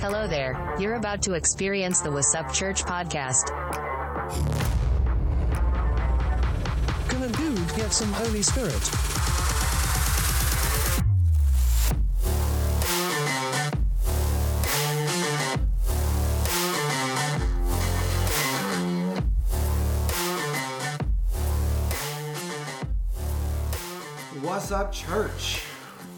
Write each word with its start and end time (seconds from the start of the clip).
Hello 0.00 0.28
there. 0.28 0.76
You're 0.78 0.94
about 0.94 1.22
to 1.22 1.32
experience 1.32 2.00
the 2.00 2.08
Wassup 2.08 2.54
Church 2.54 2.84
podcast. 2.84 3.48
Can 7.08 7.24
a 7.24 7.28
dude 7.36 7.76
get 7.76 7.92
some 7.92 8.12
Holy 8.12 8.40
Spirit? 8.42 8.72
What's 24.44 24.70
up, 24.70 24.92
church? 24.92 25.64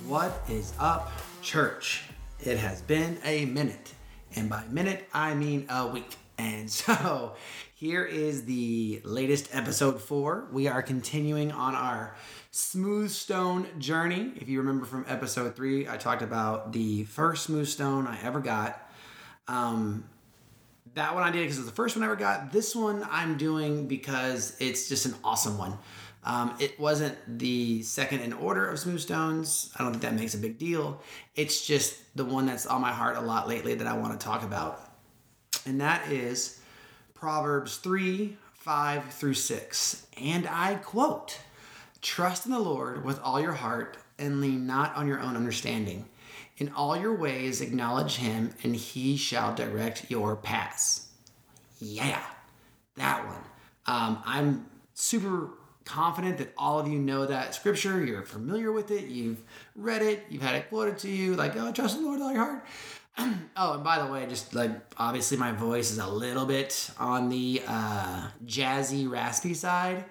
What 0.07 0.43
is 0.51 0.75
up, 0.79 1.11
church? 1.41 2.10
It 2.43 2.57
has 2.57 2.81
been 2.81 3.19
a 3.23 3.45
minute, 3.45 3.93
and 4.35 4.49
by 4.49 4.65
minute, 4.71 5.07
I 5.13 5.35
mean 5.35 5.67
a 5.69 5.87
week. 5.89 6.17
And 6.39 6.71
so, 6.73 7.35
here 7.75 8.03
is 8.03 8.47
the 8.47 9.03
latest 9.05 9.55
episode 9.55 10.01
four. 10.01 10.49
We 10.51 10.67
are 10.67 10.81
continuing 10.81 11.53
on 11.53 11.75
our 11.75 12.17
smooth 12.51 13.11
stone 13.11 13.67
journey. 13.79 14.33
If 14.37 14.49
you 14.49 14.59
remember 14.59 14.87
from 14.87 15.05
episode 15.07 15.55
three, 15.55 15.87
I 15.87 15.99
talked 15.99 16.23
about 16.23 16.73
the 16.73 17.05
first 17.05 17.43
smooth 17.45 17.69
stone 17.69 18.07
I 18.07 18.19
ever 18.23 18.41
got. 18.41 18.91
Um, 19.47 20.05
that 20.95 21.15
one 21.15 21.23
I 21.23 21.31
did 21.31 21.43
because 21.43 21.59
it 21.59 21.61
was 21.61 21.69
the 21.69 21.77
first 21.77 21.95
one 21.95 22.03
I 22.03 22.07
ever 22.07 22.17
got. 22.17 22.53
This 22.53 22.75
one 22.75 23.07
I'm 23.11 23.37
doing 23.37 23.87
because 23.87 24.57
it's 24.61 24.89
just 24.89 25.05
an 25.05 25.15
awesome 25.23 25.59
one. 25.59 25.77
Um, 26.23 26.55
it 26.61 26.79
wasn't 26.79 27.17
the 27.39 27.83
second 27.83 28.21
in 28.21 28.33
order 28.33 28.69
of 28.69 28.79
smooth 28.79 29.01
stones. 29.01 29.73
I 29.77 29.83
don't 29.83 29.93
think 29.93 30.03
that 30.03 30.15
makes 30.15 30.35
a 30.35 30.39
big 30.39 30.59
deal. 30.59 31.01
It's 31.35 31.67
just 31.67 31.97
the 32.15 32.25
one 32.25 32.47
that's 32.47 32.67
on 32.67 32.81
my 32.81 32.93
heart 32.93 33.17
a 33.17 33.21
lot 33.21 33.49
lately 33.49 33.75
that 33.75 33.87
I 33.87 33.97
want 33.97 34.19
to 34.19 34.25
talk 34.25 34.43
about. 34.43 34.81
And 35.65 35.81
that 35.81 36.11
is 36.11 36.61
Proverbs 37.15 37.77
3 37.77 38.37
5 38.55 39.15
through 39.15 39.35
6. 39.35 40.07
And 40.21 40.47
I 40.47 40.75
quote 40.75 41.39
Trust 42.03 42.45
in 42.45 42.53
the 42.53 42.59
Lord 42.59 43.05
with 43.05 43.19
all 43.21 43.41
your 43.41 43.53
heart 43.53 43.97
and 44.19 44.41
lean 44.41 44.67
not 44.67 44.95
on 44.97 45.07
your 45.07 45.21
own 45.21 45.37
understanding. 45.37 46.07
In 46.59 46.71
all 46.73 46.95
your 46.95 47.15
ways, 47.15 47.63
acknowledge 47.63 48.17
him, 48.17 48.53
and 48.63 48.77
he 48.77 49.17
shall 49.17 49.55
direct 49.55 50.11
your 50.11 50.37
paths. 50.37 51.09
Yeah, 51.79 52.23
that 52.97 53.27
one. 53.27 53.43
Um, 53.87 54.23
I'm 54.27 54.67
super 54.93 55.49
confident 55.91 56.39
that 56.39 56.53
all 56.57 56.79
of 56.79 56.87
you 56.87 56.99
know 56.99 57.27
that 57.27 57.55
scripture. 57.55 58.05
You're 58.05 58.23
familiar 58.23 58.71
with 58.71 58.91
it. 58.91 59.07
You've 59.07 59.43
read 59.75 60.03
it. 60.03 60.25
You've 60.31 60.43
had 60.43 60.55
it 60.55 60.69
quoted 60.69 60.99
to 60.99 61.11
you. 61.11 61.35
Like, 61.35 61.57
oh, 61.57 61.73
trust 61.73 61.97
the 61.97 62.03
Lord 62.03 62.21
with 62.21 62.23
all 62.23 62.33
your 62.33 62.45
heart. 62.45 62.65
oh, 63.57 63.75
and 63.75 63.85
by 63.85 64.01
the 64.01 64.11
way, 64.11 64.25
just 64.27 64.55
like 64.55 64.71
obviously 64.97 65.37
my 65.37 65.51
voice 65.53 65.91
is 65.91 65.99
a 65.99 66.07
little 66.07 66.47
bit 66.47 66.91
on 66.99 67.29
the 67.29 67.63
uh, 67.67 68.29
jazzy, 68.47 69.11
raspy 69.11 69.55
side. 69.55 70.05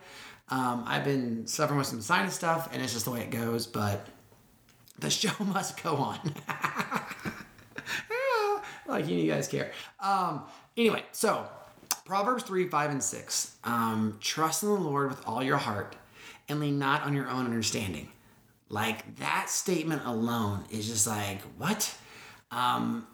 Um, 0.50 0.84
I've 0.86 1.06
been 1.06 1.48
suffering 1.48 1.78
with 1.78 1.88
some 1.88 2.02
sinus 2.02 2.36
stuff, 2.36 2.70
and 2.74 2.82
it's 2.82 2.94
just 2.94 3.06
the 3.06 3.12
way 3.12 3.22
it 3.22 3.32
goes. 3.32 3.66
But 3.66 4.06
the 5.00 5.10
show 5.20 5.32
must 5.46 5.82
go 5.82 5.96
on. 5.96 6.20
like 8.88 9.08
you 9.08 9.32
guys 9.32 9.48
care. 9.48 9.72
Um, 10.00 10.44
anyway, 10.76 11.06
so 11.14 11.48
Proverbs 12.10 12.42
3, 12.42 12.68
5, 12.70 12.90
and 12.90 13.04
6. 13.04 13.56
Um, 13.64 14.18
Trust 14.20 14.64
in 14.64 14.70
the 14.70 14.76
Lord 14.76 15.10
with 15.10 15.22
all 15.28 15.44
your 15.44 15.58
heart 15.58 15.96
and 16.50 16.60
lean 16.60 16.80
not 16.80 17.04
on 17.04 17.14
your 17.14 17.30
own 17.30 17.46
understanding. 17.46 18.10
Like 18.68 19.18
that 19.18 19.48
statement 19.48 20.02
alone 20.06 20.66
is 20.72 20.88
just 20.88 21.06
like, 21.06 21.40
what? 21.60 21.96
Um, 22.50 23.06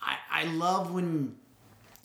I, 0.00 0.16
I 0.30 0.44
love 0.44 0.94
when 0.94 1.36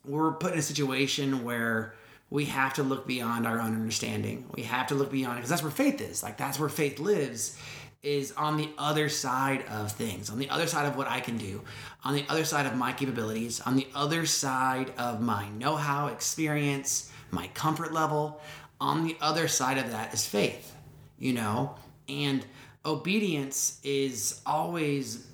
we're 0.04 0.34
put 0.34 0.52
in 0.52 0.60
a 0.60 0.62
situation 0.62 1.46
where 1.46 1.96
we 2.30 2.44
have 2.46 2.74
to 2.74 2.84
look 2.84 3.08
beyond 3.08 3.48
our 3.48 3.62
own 3.62 3.74
understanding. 3.74 4.46
We 4.54 4.64
have 4.64 4.88
to 4.88 4.96
look 4.96 5.14
beyond 5.14 5.38
because 5.38 5.50
that's 5.50 5.64
where 5.64 5.72
faith 5.72 6.02
is. 6.02 6.24
Like 6.24 6.36
that's 6.36 6.60
where 6.60 6.68
faith 6.68 7.00
lives 7.00 7.58
is 8.04 8.34
on 8.34 8.58
the 8.58 8.70
other 8.78 9.08
side 9.08 9.66
of 9.68 9.92
things, 9.94 10.30
on 10.30 10.38
the 10.38 10.50
other 10.50 10.68
side 10.68 10.86
of 10.86 10.98
what 10.98 11.08
I 11.08 11.22
can 11.22 11.38
do, 11.38 11.62
on 12.04 12.14
the 12.14 12.26
other 12.28 12.44
side 12.44 12.66
of 12.66 12.76
my 12.76 12.92
capabilities, 12.92 13.62
on 13.62 13.78
the 13.78 13.88
other 13.96 14.26
side 14.26 14.92
of 14.98 15.22
my 15.22 15.48
know 15.50 15.78
how, 15.78 16.08
experience, 16.08 17.10
my 17.32 17.48
comfort 17.54 17.94
level. 17.94 18.42
On 18.82 19.06
the 19.06 19.16
other 19.22 19.48
side 19.48 19.78
of 19.78 19.92
that 19.92 20.14
is 20.14 20.28
faith, 20.28 20.76
you 21.18 21.32
know? 21.32 21.76
And 22.10 22.46
obedience 22.86 23.80
is 23.84 24.42
always 24.46 25.26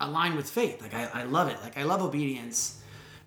aligned 0.00 0.36
with 0.36 0.48
faith. 0.48 0.80
Like, 0.80 0.94
I, 0.94 1.08
I 1.12 1.22
love 1.24 1.48
it. 1.48 1.60
Like, 1.62 1.76
I 1.76 1.82
love 1.82 2.00
obedience 2.00 2.80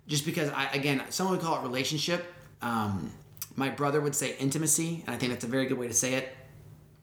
just 0.06 0.24
because, 0.24 0.48
I 0.50 0.70
again, 0.72 1.02
someone 1.10 1.36
would 1.36 1.44
call 1.44 1.58
it 1.58 1.62
relationship. 1.62 2.32
Um, 2.62 3.12
my 3.54 3.68
brother 3.68 4.00
would 4.00 4.14
say 4.14 4.36
intimacy, 4.38 5.02
and 5.06 5.14
I 5.14 5.18
think 5.18 5.32
that's 5.32 5.44
a 5.44 5.48
very 5.48 5.66
good 5.66 5.78
way 5.78 5.88
to 5.88 5.94
say 5.94 6.14
it. 6.14 6.34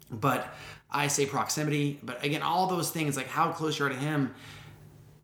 But 0.09 0.53
I 0.93 1.07
say 1.07 1.25
proximity, 1.25 1.99
but 2.03 2.23
again, 2.23 2.43
all 2.43 2.67
those 2.67 2.91
things 2.91 3.17
like 3.17 3.27
how 3.27 3.51
close 3.51 3.79
you 3.79 3.85
are 3.85 3.89
to 3.89 3.95
him, 3.95 4.33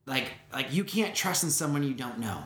like 0.06 0.32
like 0.52 0.74
you 0.74 0.84
can't 0.84 1.14
trust 1.14 1.44
in 1.44 1.52
someone 1.52 1.84
you 1.84 1.94
don't 1.94 2.18
know, 2.18 2.44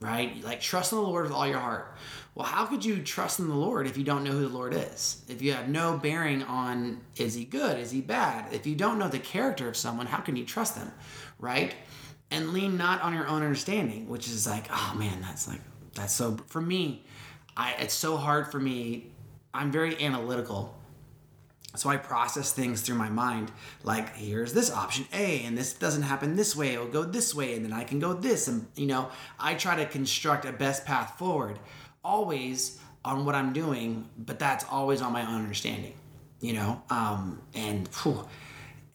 right? 0.00 0.42
Like 0.44 0.60
trust 0.60 0.92
in 0.92 0.98
the 0.98 1.04
Lord 1.04 1.24
with 1.24 1.32
all 1.32 1.46
your 1.46 1.58
heart. 1.58 1.96
Well, 2.34 2.46
how 2.46 2.66
could 2.66 2.84
you 2.84 3.02
trust 3.02 3.40
in 3.40 3.48
the 3.48 3.54
Lord 3.54 3.86
if 3.86 3.96
you 3.96 4.04
don't 4.04 4.22
know 4.22 4.32
who 4.32 4.42
the 4.42 4.54
Lord 4.54 4.74
is? 4.74 5.24
If 5.28 5.40
you 5.40 5.54
have 5.54 5.68
no 5.68 5.96
bearing 5.96 6.42
on 6.42 7.00
is 7.16 7.34
he 7.34 7.44
good, 7.44 7.78
is 7.78 7.90
he 7.90 8.02
bad? 8.02 8.52
If 8.52 8.66
you 8.66 8.76
don't 8.76 8.98
know 8.98 9.08
the 9.08 9.18
character 9.18 9.66
of 9.66 9.76
someone, 9.76 10.06
how 10.06 10.18
can 10.18 10.36
you 10.36 10.44
trust 10.44 10.76
them, 10.76 10.92
right? 11.38 11.74
And 12.30 12.52
lean 12.52 12.76
not 12.76 13.00
on 13.00 13.14
your 13.14 13.26
own 13.26 13.42
understanding, 13.42 14.08
which 14.08 14.28
is 14.28 14.46
like, 14.46 14.66
oh 14.70 14.94
man, 14.96 15.22
that's 15.22 15.48
like 15.48 15.62
that's 15.94 16.12
so 16.12 16.36
for 16.48 16.60
me, 16.60 17.06
I 17.56 17.72
it's 17.80 17.94
so 17.94 18.18
hard 18.18 18.52
for 18.52 18.60
me. 18.60 19.12
I'm 19.54 19.72
very 19.72 20.00
analytical 20.04 20.77
so 21.78 21.88
I 21.88 21.96
process 21.96 22.52
things 22.52 22.82
through 22.82 22.96
my 22.96 23.08
mind 23.08 23.50
like 23.84 24.14
here's 24.16 24.52
this 24.52 24.70
option 24.70 25.06
A 25.12 25.42
and 25.44 25.56
this 25.56 25.72
doesn't 25.72 26.02
happen 26.02 26.36
this 26.36 26.54
way 26.56 26.74
it'll 26.74 26.86
go 26.86 27.04
this 27.04 27.34
way 27.34 27.54
and 27.54 27.64
then 27.64 27.72
I 27.72 27.84
can 27.84 27.98
go 27.98 28.12
this 28.12 28.48
and 28.48 28.66
you 28.74 28.86
know 28.86 29.10
I 29.38 29.54
try 29.54 29.76
to 29.76 29.86
construct 29.86 30.44
a 30.44 30.52
best 30.52 30.84
path 30.84 31.18
forward 31.18 31.58
always 32.04 32.78
on 33.04 33.24
what 33.24 33.34
I'm 33.34 33.52
doing 33.52 34.08
but 34.18 34.38
that's 34.38 34.64
always 34.70 35.02
on 35.02 35.12
my 35.12 35.22
own 35.22 35.42
understanding 35.42 35.94
you 36.40 36.54
know 36.54 36.82
um, 36.90 37.40
and 37.54 37.88
whew, 38.02 38.26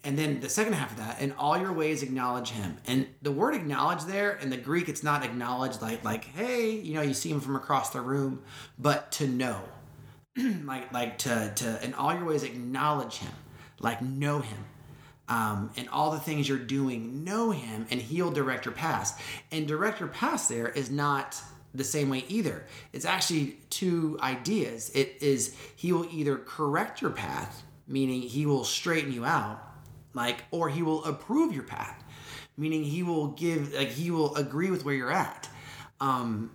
and 0.06 0.18
then 0.18 0.42
the 0.42 0.50
second 0.50 0.74
half 0.74 0.92
of 0.92 0.98
that 0.98 1.22
in 1.22 1.32
all 1.34 1.58
your 1.58 1.72
ways 1.72 2.04
acknowledge 2.04 2.50
him. 2.50 2.78
And 2.88 3.08
the 3.22 3.32
word 3.32 3.56
acknowledge 3.56 4.04
there 4.04 4.34
in 4.34 4.50
the 4.50 4.58
greek 4.58 4.90
it's 4.90 5.04
not 5.04 5.24
acknowledge 5.24 5.82
like 5.82 6.04
like 6.04 6.26
hey 6.26 6.72
you 6.72 6.94
know 6.94 7.02
you 7.02 7.14
see 7.14 7.30
him 7.30 7.40
from 7.40 7.56
across 7.56 7.92
the 7.92 8.02
room 8.02 8.42
but 8.78 9.12
to 9.14 9.28
know 9.28 9.62
like 10.66 10.92
like 10.92 11.18
to 11.20 11.52
to 11.56 11.84
in 11.84 11.94
all 11.94 12.14
your 12.14 12.26
ways 12.26 12.44
acknowledge 12.44 13.18
him 13.18 13.34
like 13.80 14.02
know 14.02 14.40
him 14.40 14.66
um, 15.30 15.72
and 15.78 15.88
all 15.90 16.12
the 16.12 16.20
things 16.20 16.50
you're 16.50 16.58
doing 16.58 17.24
know 17.24 17.52
him 17.52 17.86
and 17.90 18.02
he'll 18.02 18.32
direct 18.32 18.66
your 18.66 18.74
paths 18.74 19.14
and 19.52 19.68
direct 19.68 20.00
your 20.00 20.10
paths 20.10 20.48
there 20.48 20.68
is 20.68 20.92
not 20.92 21.42
the 21.74 21.84
same 21.84 22.10
way 22.10 22.24
either. 22.28 22.66
It's 22.92 23.06
actually 23.06 23.58
two 23.70 24.18
ideas. 24.22 24.92
It 24.94 25.18
is 25.22 25.56
he 25.76 25.92
will 25.92 26.08
either 26.12 26.38
correct 26.38 27.02
your 27.02 27.12
path 27.12 27.64
meaning 27.88 28.22
he 28.22 28.46
will 28.46 28.64
straighten 28.64 29.12
you 29.12 29.26
out 29.26 29.62
like 30.14 30.44
or 30.52 30.70
he 30.70 30.82
will 30.82 31.04
approve 31.04 31.54
your 31.54 31.64
path 31.64 32.02
meaning 32.56 32.84
he 32.84 33.04
will 33.04 33.28
give 33.28 33.74
like 33.74 33.90
he 33.90 34.10
will 34.10 34.36
agree 34.36 34.70
with 34.70 34.86
where 34.86 34.96
you're 34.96 35.12
at. 35.12 35.50
Um 36.00 36.52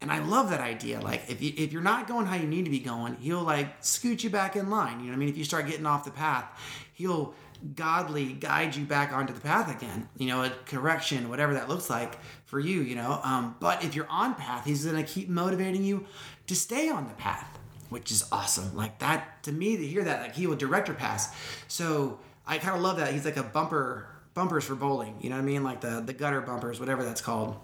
and 0.00 0.10
I 0.10 0.20
love 0.20 0.50
that 0.50 0.60
idea. 0.60 1.00
Like 1.00 1.24
if 1.28 1.42
you 1.42 1.52
if 1.56 1.72
you're 1.72 1.82
not 1.82 2.08
going 2.08 2.26
how 2.26 2.36
you 2.36 2.46
need 2.46 2.64
to 2.64 2.70
be 2.70 2.80
going, 2.80 3.16
he'll 3.16 3.42
like 3.42 3.68
scoot 3.80 4.24
you 4.24 4.30
back 4.30 4.56
in 4.56 4.70
line. 4.70 5.00
You 5.00 5.06
know 5.06 5.12
what 5.12 5.16
I 5.16 5.18
mean? 5.18 5.28
If 5.28 5.36
you 5.36 5.44
start 5.44 5.66
getting 5.66 5.86
off 5.86 6.04
the 6.04 6.10
path, 6.10 6.46
he'll 6.94 7.34
godly 7.74 8.32
guide 8.32 8.74
you 8.74 8.84
back 8.86 9.12
onto 9.12 9.34
the 9.34 9.40
path 9.40 9.74
again. 9.74 10.08
You 10.16 10.28
know, 10.28 10.44
a 10.44 10.50
correction, 10.64 11.28
whatever 11.28 11.54
that 11.54 11.68
looks 11.68 11.90
like 11.90 12.18
for 12.46 12.58
you. 12.58 12.80
You 12.80 12.96
know, 12.96 13.20
um, 13.22 13.56
but 13.60 13.84
if 13.84 13.94
you're 13.94 14.08
on 14.08 14.34
path, 14.34 14.64
he's 14.64 14.86
gonna 14.86 15.02
keep 15.02 15.28
motivating 15.28 15.84
you 15.84 16.06
to 16.46 16.56
stay 16.56 16.88
on 16.88 17.06
the 17.06 17.14
path, 17.14 17.58
which 17.90 18.10
is 18.10 18.24
awesome. 18.32 18.74
Like 18.74 18.98
that 19.00 19.42
to 19.44 19.52
me 19.52 19.76
to 19.76 19.86
hear 19.86 20.04
that, 20.04 20.22
like 20.22 20.34
he 20.34 20.46
will 20.46 20.56
direct 20.56 20.88
your 20.88 20.96
paths. 20.96 21.28
So 21.68 22.20
I 22.46 22.56
kind 22.56 22.74
of 22.74 22.82
love 22.82 22.96
that. 22.96 23.12
He's 23.12 23.26
like 23.26 23.36
a 23.36 23.42
bumper 23.42 24.06
bumpers 24.32 24.64
for 24.64 24.74
bowling. 24.74 25.16
You 25.20 25.28
know 25.28 25.36
what 25.36 25.42
I 25.42 25.44
mean? 25.44 25.62
Like 25.62 25.82
the 25.82 26.00
the 26.00 26.14
gutter 26.14 26.40
bumpers, 26.40 26.80
whatever 26.80 27.04
that's 27.04 27.20
called 27.20 27.58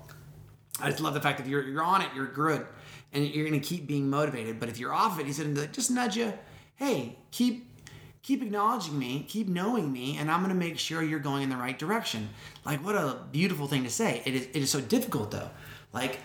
I 0.81 0.91
just 0.91 1.01
love 1.01 1.15
the 1.15 1.21
fact 1.21 1.39
that 1.39 1.47
you're, 1.47 1.63
you're 1.63 1.83
on 1.83 2.03
it, 2.03 2.09
you're 2.15 2.27
good, 2.27 2.67
and 3.13 3.27
you're 3.27 3.49
going 3.49 3.59
to 3.59 3.67
keep 3.67 3.87
being 3.87 4.11
motivated. 4.11 4.61
But 4.61 4.69
if 4.69 4.79
you're 4.79 4.93
off 4.93 5.19
it, 5.19 5.27
he's 5.27 5.39
going 5.39 5.55
to 5.55 5.67
just 5.69 5.91
nudge 5.91 6.17
you. 6.17 6.33
Hey, 6.77 7.17
keep 7.31 7.73
keep 8.23 8.43
acknowledging 8.43 8.99
me, 8.99 9.25
keep 9.29 9.47
knowing 9.47 9.93
me, 9.93 10.17
and 10.19 10.29
I'm 10.29 10.41
going 10.41 10.53
to 10.53 10.59
make 10.59 10.81
sure 10.81 11.01
you're 11.01 11.21
going 11.21 11.45
in 11.45 11.49
the 11.49 11.57
right 11.57 11.79
direction. 11.79 12.29
Like, 12.65 12.85
what 12.85 12.97
a 12.97 13.21
beautiful 13.31 13.69
thing 13.69 13.85
to 13.85 13.91
say. 13.91 14.21
It 14.25 14.35
is, 14.35 14.43
it 14.47 14.57
is 14.57 14.71
so 14.71 14.81
difficult 14.81 15.31
though. 15.31 15.51
Like, 15.93 16.19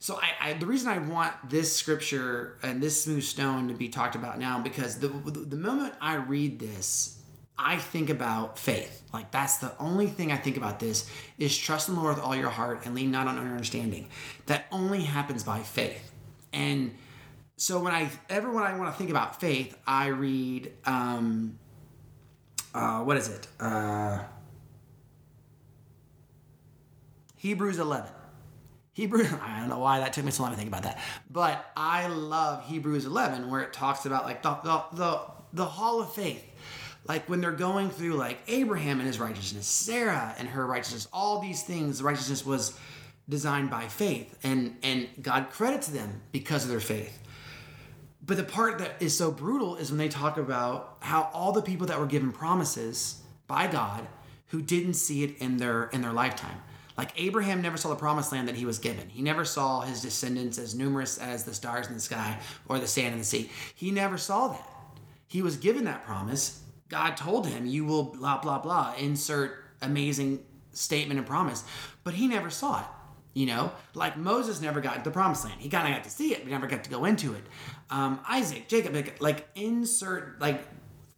so 0.00 0.20
I, 0.20 0.50
I, 0.50 0.52
the 0.54 0.66
reason 0.66 0.88
I 0.88 0.98
want 0.98 1.32
this 1.48 1.74
scripture 1.74 2.56
and 2.62 2.82
this 2.82 3.04
smooth 3.04 3.22
stone 3.22 3.68
to 3.68 3.74
be 3.74 3.88
talked 3.88 4.16
about 4.16 4.38
now 4.38 4.60
because 4.60 4.98
the 4.98 5.08
the 5.08 5.56
moment 5.56 5.94
I 6.00 6.16
read 6.16 6.58
this, 6.58 7.17
I 7.58 7.76
think 7.76 8.08
about 8.08 8.58
faith. 8.58 9.02
Like 9.12 9.30
that's 9.30 9.56
the 9.58 9.72
only 9.78 10.06
thing 10.06 10.30
I 10.30 10.36
think 10.36 10.56
about 10.56 10.78
this 10.78 11.10
is 11.38 11.56
trust 11.56 11.88
in 11.88 11.96
the 11.96 12.00
Lord 12.00 12.16
with 12.16 12.24
all 12.24 12.36
your 12.36 12.50
heart 12.50 12.86
and 12.86 12.94
lean 12.94 13.10
not 13.10 13.26
on 13.26 13.36
your 13.36 13.46
understanding. 13.46 14.08
That 14.46 14.66
only 14.70 15.02
happens 15.02 15.42
by 15.42 15.60
faith. 15.60 16.12
And 16.52 16.94
so 17.56 17.80
when 17.80 17.92
I 17.92 18.08
ever 18.30 18.52
when 18.52 18.62
I 18.62 18.76
want 18.78 18.92
to 18.92 18.98
think 18.98 19.10
about 19.10 19.40
faith, 19.40 19.76
I 19.86 20.06
read 20.08 20.72
um 20.84 21.58
uh 22.74 23.00
what 23.00 23.16
is 23.16 23.28
it? 23.28 23.48
Uh 23.58 24.20
Hebrews 27.38 27.78
11. 27.78 28.10
Hebrews, 28.92 29.32
I 29.42 29.60
don't 29.60 29.68
know 29.68 29.78
why 29.78 30.00
that 30.00 30.12
took 30.12 30.24
me 30.24 30.30
so 30.30 30.42
long 30.42 30.52
to 30.52 30.58
think 30.58 30.68
about 30.68 30.82
that, 30.82 31.00
but 31.30 31.70
I 31.76 32.08
love 32.08 32.64
Hebrews 32.66 33.04
11 33.06 33.48
where 33.48 33.62
it 33.62 33.72
talks 33.72 34.06
about 34.06 34.24
like 34.24 34.42
the, 34.42 34.54
the, 34.64 34.84
the, 34.92 35.20
the 35.52 35.64
hall 35.64 36.00
of 36.00 36.12
faith. 36.12 36.44
Like 37.08 37.28
when 37.28 37.40
they're 37.40 37.52
going 37.52 37.88
through 37.88 38.14
like 38.14 38.38
Abraham 38.46 39.00
and 39.00 39.06
his 39.06 39.18
righteousness, 39.18 39.66
Sarah 39.66 40.34
and 40.38 40.46
her 40.48 40.66
righteousness, 40.66 41.08
all 41.12 41.40
these 41.40 41.62
things, 41.62 42.02
righteousness 42.02 42.44
was 42.44 42.78
designed 43.28 43.70
by 43.70 43.88
faith 43.88 44.38
and, 44.42 44.76
and 44.82 45.08
God 45.20 45.50
credits 45.50 45.88
them 45.88 46.20
because 46.32 46.64
of 46.64 46.70
their 46.70 46.80
faith. 46.80 47.18
But 48.24 48.36
the 48.36 48.44
part 48.44 48.78
that 48.78 48.96
is 49.00 49.16
so 49.16 49.30
brutal 49.30 49.76
is 49.76 49.90
when 49.90 49.96
they 49.96 50.08
talk 50.08 50.36
about 50.36 50.98
how 51.00 51.30
all 51.32 51.52
the 51.52 51.62
people 51.62 51.86
that 51.86 51.98
were 51.98 52.06
given 52.06 52.30
promises 52.30 53.22
by 53.46 53.66
God 53.66 54.06
who 54.48 54.60
didn't 54.60 54.94
see 54.94 55.24
it 55.24 55.38
in 55.38 55.56
their 55.56 55.84
in 55.84 56.02
their 56.02 56.12
lifetime. 56.12 56.60
Like 56.98 57.12
Abraham 57.16 57.62
never 57.62 57.76
saw 57.76 57.88
the 57.88 57.96
promised 57.96 58.32
land 58.32 58.48
that 58.48 58.56
he 58.56 58.66
was 58.66 58.78
given. 58.78 59.08
He 59.08 59.22
never 59.22 59.44
saw 59.44 59.80
his 59.80 60.02
descendants 60.02 60.58
as 60.58 60.74
numerous 60.74 61.16
as 61.16 61.44
the 61.44 61.54
stars 61.54 61.86
in 61.86 61.94
the 61.94 62.00
sky 62.00 62.38
or 62.68 62.78
the 62.78 62.86
sand 62.86 63.14
in 63.14 63.20
the 63.20 63.24
sea. 63.24 63.50
He 63.74 63.92
never 63.92 64.18
saw 64.18 64.48
that. 64.48 64.68
He 65.26 65.40
was 65.40 65.56
given 65.56 65.84
that 65.84 66.04
promise. 66.04 66.60
God 66.88 67.16
told 67.16 67.46
him, 67.46 67.66
You 67.66 67.84
will 67.84 68.04
blah, 68.04 68.38
blah, 68.38 68.58
blah, 68.58 68.94
insert 68.98 69.64
amazing 69.82 70.44
statement 70.72 71.18
and 71.18 71.26
promise. 71.26 71.64
But 72.04 72.14
he 72.14 72.28
never 72.28 72.50
saw 72.50 72.80
it. 72.80 72.86
You 73.34 73.46
know, 73.46 73.72
like 73.94 74.16
Moses 74.16 74.60
never 74.60 74.80
got 74.80 75.04
the 75.04 75.10
promised 75.12 75.44
land. 75.44 75.60
He 75.60 75.68
kind 75.68 75.86
of 75.86 75.94
got 75.94 76.04
to 76.04 76.10
see 76.10 76.32
it, 76.32 76.42
but 76.42 76.50
never 76.50 76.66
got 76.66 76.82
to 76.84 76.90
go 76.90 77.04
into 77.04 77.34
it. 77.34 77.44
Um, 77.88 78.18
Isaac, 78.28 78.66
Jacob, 78.66 78.96
like 79.20 79.46
insert 79.54 80.40
like 80.40 80.60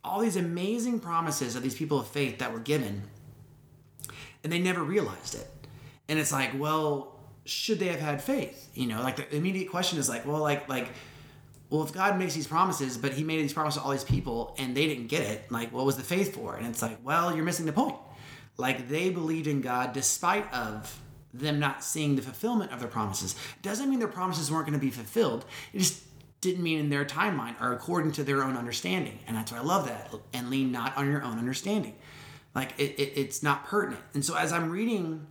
all 0.05 0.21
these 0.21 0.37
amazing 0.37 1.01
promises 1.01 1.57
of 1.57 1.63
these 1.63 1.75
people 1.75 1.99
of 1.99 2.07
faith 2.09 2.39
that 2.41 2.53
were 2.53 2.59
given, 2.59 3.05
and 4.45 4.53
they 4.53 4.59
never 4.59 4.83
realized 4.83 5.35
it. 5.35 5.49
And 6.09 6.19
it's 6.19 6.33
like, 6.33 6.51
well, 6.59 7.17
should 7.47 7.79
they 7.79 7.89
have 7.89 8.01
had 8.01 8.23
faith? 8.23 8.69
You 8.75 8.89
know, 8.89 9.03
like 9.03 9.17
the 9.17 9.35
immediate 9.35 9.71
question 9.71 9.99
is 9.99 10.09
like, 10.09 10.27
well, 10.27 10.41
like 10.41 10.69
like 10.69 10.89
well, 11.71 11.83
if 11.83 11.93
God 11.93 12.19
makes 12.19 12.35
these 12.35 12.47
promises, 12.47 12.99
but 12.99 13.13
He 13.13 13.25
made 13.25 13.41
these 13.41 13.53
promises 13.53 13.81
to 13.81 13.85
all 13.85 13.93
these 13.93 14.05
people 14.05 14.55
and 14.59 14.77
they 14.77 14.87
didn't 14.87 15.07
get 15.07 15.23
it, 15.23 15.51
like, 15.51 15.73
what 15.73 15.87
was 15.87 15.97
the 15.97 16.03
faith 16.03 16.35
for? 16.35 16.57
And 16.57 16.67
it's 16.67 16.83
like, 16.83 16.99
well, 17.03 17.35
you're 17.35 17.45
missing 17.45 17.67
the 17.67 17.73
point. 17.73 17.97
Like 18.57 18.89
they 18.89 19.11
believed 19.11 19.47
in 19.47 19.61
God 19.63 19.93
despite 19.93 20.53
of 20.53 21.01
them 21.33 21.59
not 21.59 21.83
seeing 21.83 22.17
the 22.17 22.23
fulfillment 22.23 22.73
of 22.73 22.81
their 22.81 22.89
promises. 22.89 23.35
Doesn't 23.63 23.89
mean 23.89 23.99
their 23.99 24.09
promises 24.09 24.51
weren't 24.51 24.67
going 24.67 24.79
to 24.79 24.85
be 24.85 24.91
fulfilled. 24.91 25.45
It 25.73 25.79
just 25.79 26.03
didn't 26.41 26.63
mean 26.63 26.79
in 26.79 26.91
their 26.91 27.05
timeline 27.05 27.61
or 27.61 27.73
according 27.73 28.13
to 28.13 28.25
their 28.25 28.43
own 28.43 28.57
understanding. 28.57 29.19
And 29.27 29.37
that's 29.37 29.53
why 29.53 29.59
I 29.59 29.63
love 29.63 29.87
that. 29.87 30.13
And 30.33 30.51
lean 30.51 30.73
not 30.73 30.97
on 30.97 31.11
your 31.11 31.23
own 31.23 31.39
understanding. 31.39 31.95
Like 32.55 32.73
it, 32.79 32.99
it, 32.99 33.13
it's 33.17 33.43
not 33.43 33.67
pertinent. 33.67 34.03
And 34.15 34.25
so 34.25 34.37
as 34.37 34.53
I'm 34.53 34.71
reading 34.71 35.27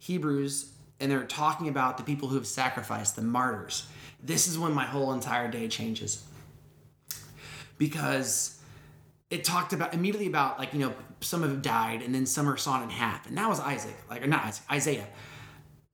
Hebrews 0.00 0.72
and 1.00 1.10
they're 1.10 1.24
talking 1.24 1.68
about 1.68 1.98
the 1.98 2.04
people 2.04 2.28
who 2.28 2.36
have 2.36 2.46
sacrificed, 2.46 3.16
the 3.16 3.22
martyrs, 3.22 3.86
this 4.24 4.48
is 4.48 4.58
when 4.58 4.72
my 4.72 4.84
whole 4.84 5.12
entire 5.12 5.48
day 5.50 5.68
changes. 5.68 6.24
Because 7.78 8.60
it 9.30 9.44
talked 9.44 9.72
about 9.72 9.94
immediately 9.94 10.26
about 10.26 10.58
like, 10.58 10.72
you 10.72 10.80
know, 10.80 10.94
some 11.20 11.42
have 11.42 11.62
died 11.62 12.02
and 12.02 12.14
then 12.14 12.26
some 12.26 12.48
are 12.48 12.56
sawn 12.56 12.82
in 12.82 12.90
half. 12.90 13.26
And 13.26 13.36
that 13.36 13.48
was 13.48 13.60
Isaac, 13.60 13.96
like, 14.08 14.22
or 14.22 14.26
not 14.26 14.44
Isaac, 14.44 14.64
Isaiah. 14.70 15.06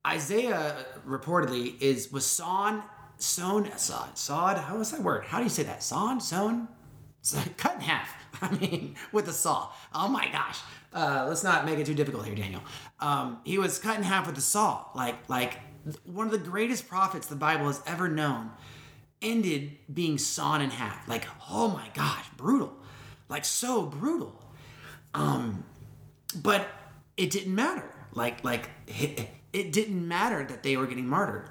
Isaiah 0.05 0.85
reportedly 1.07 1.79
is 1.81 2.11
was 2.11 2.25
sawn, 2.25 2.83
sewn, 3.17 3.71
sawed, 3.77 4.17
sawed. 4.17 4.57
How 4.57 4.77
was 4.77 4.91
that 4.91 5.01
word? 5.01 5.25
How 5.25 5.37
do 5.37 5.43
you 5.43 5.49
say 5.49 5.63
that? 5.63 5.83
Sawn, 5.83 6.19
sewn, 6.19 6.67
cut 7.57 7.75
in 7.75 7.81
half. 7.81 8.15
I 8.41 8.51
mean, 8.55 8.95
with 9.11 9.27
a 9.27 9.33
saw. 9.33 9.69
Oh 9.93 10.07
my 10.07 10.27
gosh. 10.31 10.59
Uh, 10.93 11.25
let's 11.27 11.43
not 11.43 11.65
make 11.65 11.79
it 11.79 11.85
too 11.85 11.93
difficult 11.93 12.25
here, 12.25 12.35
Daniel. 12.35 12.61
Um, 12.99 13.39
he 13.43 13.57
was 13.57 13.79
cut 13.79 13.97
in 13.97 14.03
half 14.03 14.27
with 14.27 14.37
a 14.37 14.41
saw. 14.41 14.85
Like, 14.95 15.29
like 15.29 15.59
one 16.03 16.25
of 16.25 16.31
the 16.31 16.37
greatest 16.37 16.87
prophets 16.87 17.27
the 17.27 17.35
Bible 17.35 17.67
has 17.67 17.81
ever 17.85 18.07
known 18.07 18.51
ended 19.21 19.77
being 19.93 20.17
sawn 20.17 20.61
in 20.61 20.69
half. 20.69 21.07
Like, 21.07 21.25
oh 21.49 21.67
my 21.69 21.87
gosh, 21.93 22.25
brutal. 22.37 22.73
Like 23.29 23.45
so 23.45 23.83
brutal. 23.83 24.41
Um, 25.13 25.63
but 26.35 26.67
it 27.17 27.29
didn't 27.29 27.53
matter. 27.53 27.89
Like, 28.13 28.43
like 28.43 28.69
it, 28.87 29.71
didn't 29.71 30.07
matter 30.07 30.43
that 30.43 30.63
they 30.63 30.77
were 30.77 30.87
getting 30.87 31.07
martyred. 31.07 31.49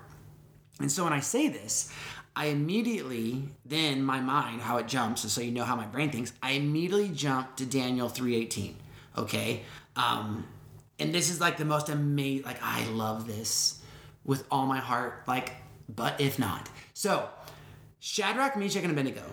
And 0.79 0.91
so 0.91 1.05
when 1.05 1.13
I 1.13 1.21
say 1.21 1.49
this, 1.49 1.93
I 2.35 2.47
immediately 2.47 3.49
then 3.65 4.03
my 4.03 4.21
mind 4.21 4.63
how 4.63 4.79
it 4.79 4.87
jumps, 4.87 5.25
and 5.25 5.31
so 5.31 5.41
you 5.41 5.51
know 5.51 5.65
how 5.65 5.77
my 5.77 5.87
brain 5.87 6.11
thinks. 6.11 6.33
I 6.43 6.53
immediately 6.53 7.09
jump 7.09 7.57
to 7.57 7.67
Daniel 7.67 8.09
three 8.09 8.37
eighteen. 8.37 8.77
Okay, 9.19 9.63
um, 9.97 10.47
and 10.99 11.13
this 11.13 11.29
is 11.29 11.41
like 11.41 11.57
the 11.57 11.65
most 11.65 11.89
amazing. 11.89 12.45
Like 12.45 12.63
I 12.63 12.87
love 12.91 13.27
this 13.27 13.80
with 14.25 14.45
all 14.51 14.67
my 14.67 14.79
heart. 14.79 15.25
Like, 15.27 15.53
but 15.89 16.21
if 16.21 16.39
not, 16.39 16.69
so 16.95 17.29
Shadrach, 17.99 18.57
Meshach, 18.57 18.83
and 18.83 18.93
Abednego, 18.93 19.25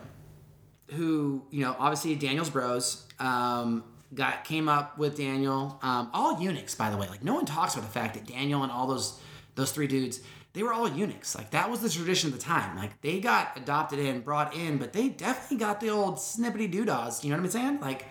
who 0.92 1.44
you 1.52 1.62
know 1.62 1.76
obviously 1.78 2.16
Daniel's 2.16 2.50
bros. 2.50 3.06
Um, 3.20 3.84
got 4.14 4.44
came 4.44 4.70
up 4.70 4.98
with 4.98 5.18
Daniel. 5.18 5.80
Um, 5.82 6.10
all 6.14 6.42
eunuchs, 6.42 6.76
by 6.76 6.90
the 6.90 6.98
way. 6.98 7.08
Like 7.08 7.24
no 7.24 7.36
one 7.36 7.46
talks 7.46 7.76
about 7.76 7.86
the 7.86 7.92
fact 7.92 8.14
that 8.14 8.26
Daniel 8.26 8.64
and 8.64 8.72
all 8.72 8.88
those 8.88 9.20
those 9.56 9.72
three 9.72 9.88
dudes 9.88 10.22
they 10.58 10.64
were 10.64 10.74
all 10.74 10.90
eunuchs. 10.90 11.36
Like 11.36 11.52
that 11.52 11.70
was 11.70 11.82
the 11.82 11.90
tradition 11.90 12.34
of 12.34 12.40
the 12.40 12.44
time. 12.44 12.76
Like 12.76 13.00
they 13.02 13.20
got 13.20 13.56
adopted 13.58 14.00
in, 14.00 14.22
brought 14.22 14.56
in, 14.56 14.78
but 14.80 14.92
they 14.92 15.08
definitely 15.08 15.58
got 15.58 15.80
the 15.80 15.92
old 15.92 16.16
snippety 16.16 16.72
doodahs. 16.72 17.24
You 17.24 17.30
know 17.30 17.38
what 17.38 17.44
I'm 17.44 17.52
saying? 17.52 17.80
Like 17.80 18.06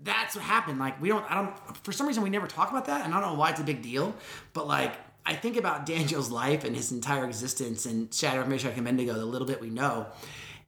that's 0.00 0.34
what 0.34 0.44
happened. 0.44 0.80
Like 0.80 1.00
we 1.00 1.10
don't, 1.10 1.24
I 1.30 1.42
don't, 1.42 1.76
for 1.84 1.92
some 1.92 2.08
reason 2.08 2.24
we 2.24 2.30
never 2.30 2.48
talk 2.48 2.70
about 2.70 2.86
that, 2.86 3.04
and 3.04 3.14
I 3.14 3.20
don't 3.20 3.34
know 3.34 3.38
why 3.38 3.50
it's 3.50 3.60
a 3.60 3.64
big 3.64 3.82
deal. 3.82 4.16
But 4.52 4.66
like 4.66 4.96
I 5.26 5.34
think 5.34 5.56
about 5.56 5.86
Daniel's 5.86 6.30
life 6.30 6.62
and 6.62 6.76
his 6.76 6.92
entire 6.92 7.24
existence 7.24 7.84
and 7.84 8.14
Shadrach, 8.14 8.46
Meshach, 8.46 8.70
and 8.76 8.80
Abednego, 8.80 9.14
the 9.14 9.24
little 9.24 9.46
bit 9.46 9.60
we 9.60 9.70
know, 9.70 10.06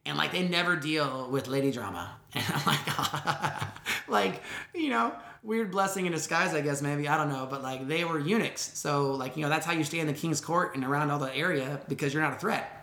and 0.04 0.18
like 0.18 0.32
they 0.32 0.46
never 0.46 0.74
deal 0.74 1.30
with 1.30 1.46
lady 1.46 1.70
drama. 1.70 2.16
And 2.34 2.44
I'm 2.46 2.66
like, 2.66 4.08
like 4.08 4.42
you 4.74 4.90
know, 4.90 5.14
weird 5.42 5.70
blessing 5.70 6.04
in 6.04 6.12
disguise, 6.12 6.52
I 6.52 6.60
guess 6.60 6.82
maybe 6.82 7.08
I 7.08 7.16
don't 7.16 7.30
know, 7.30 7.46
but 7.48 7.62
like 7.62 7.88
they 7.88 8.04
were 8.04 8.18
eunuchs, 8.18 8.78
so 8.78 9.12
like 9.12 9.36
you 9.36 9.42
know 9.42 9.48
that's 9.48 9.64
how 9.64 9.72
you 9.72 9.84
stay 9.84 10.00
in 10.00 10.06
the 10.06 10.12
king's 10.12 10.40
court 10.40 10.74
and 10.74 10.84
around 10.84 11.10
all 11.10 11.18
the 11.18 11.34
area 11.34 11.80
because 11.88 12.12
you're 12.12 12.22
not 12.22 12.34
a 12.34 12.38
threat. 12.38 12.74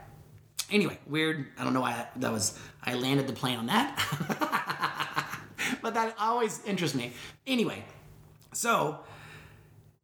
Anyway, 0.71 0.97
weird. 1.05 1.45
I 1.59 1.63
don't 1.63 1.73
know 1.73 1.81
why 1.81 2.07
that 2.15 2.31
was. 2.31 2.57
I 2.83 2.95
landed 2.95 3.27
the 3.27 3.33
plane 3.33 3.59
on 3.59 3.67
that, 3.67 5.39
but 5.81 5.93
that 5.93 6.15
always 6.19 6.63
interests 6.65 6.97
me. 6.97 7.13
Anyway, 7.45 7.85
so 8.51 9.01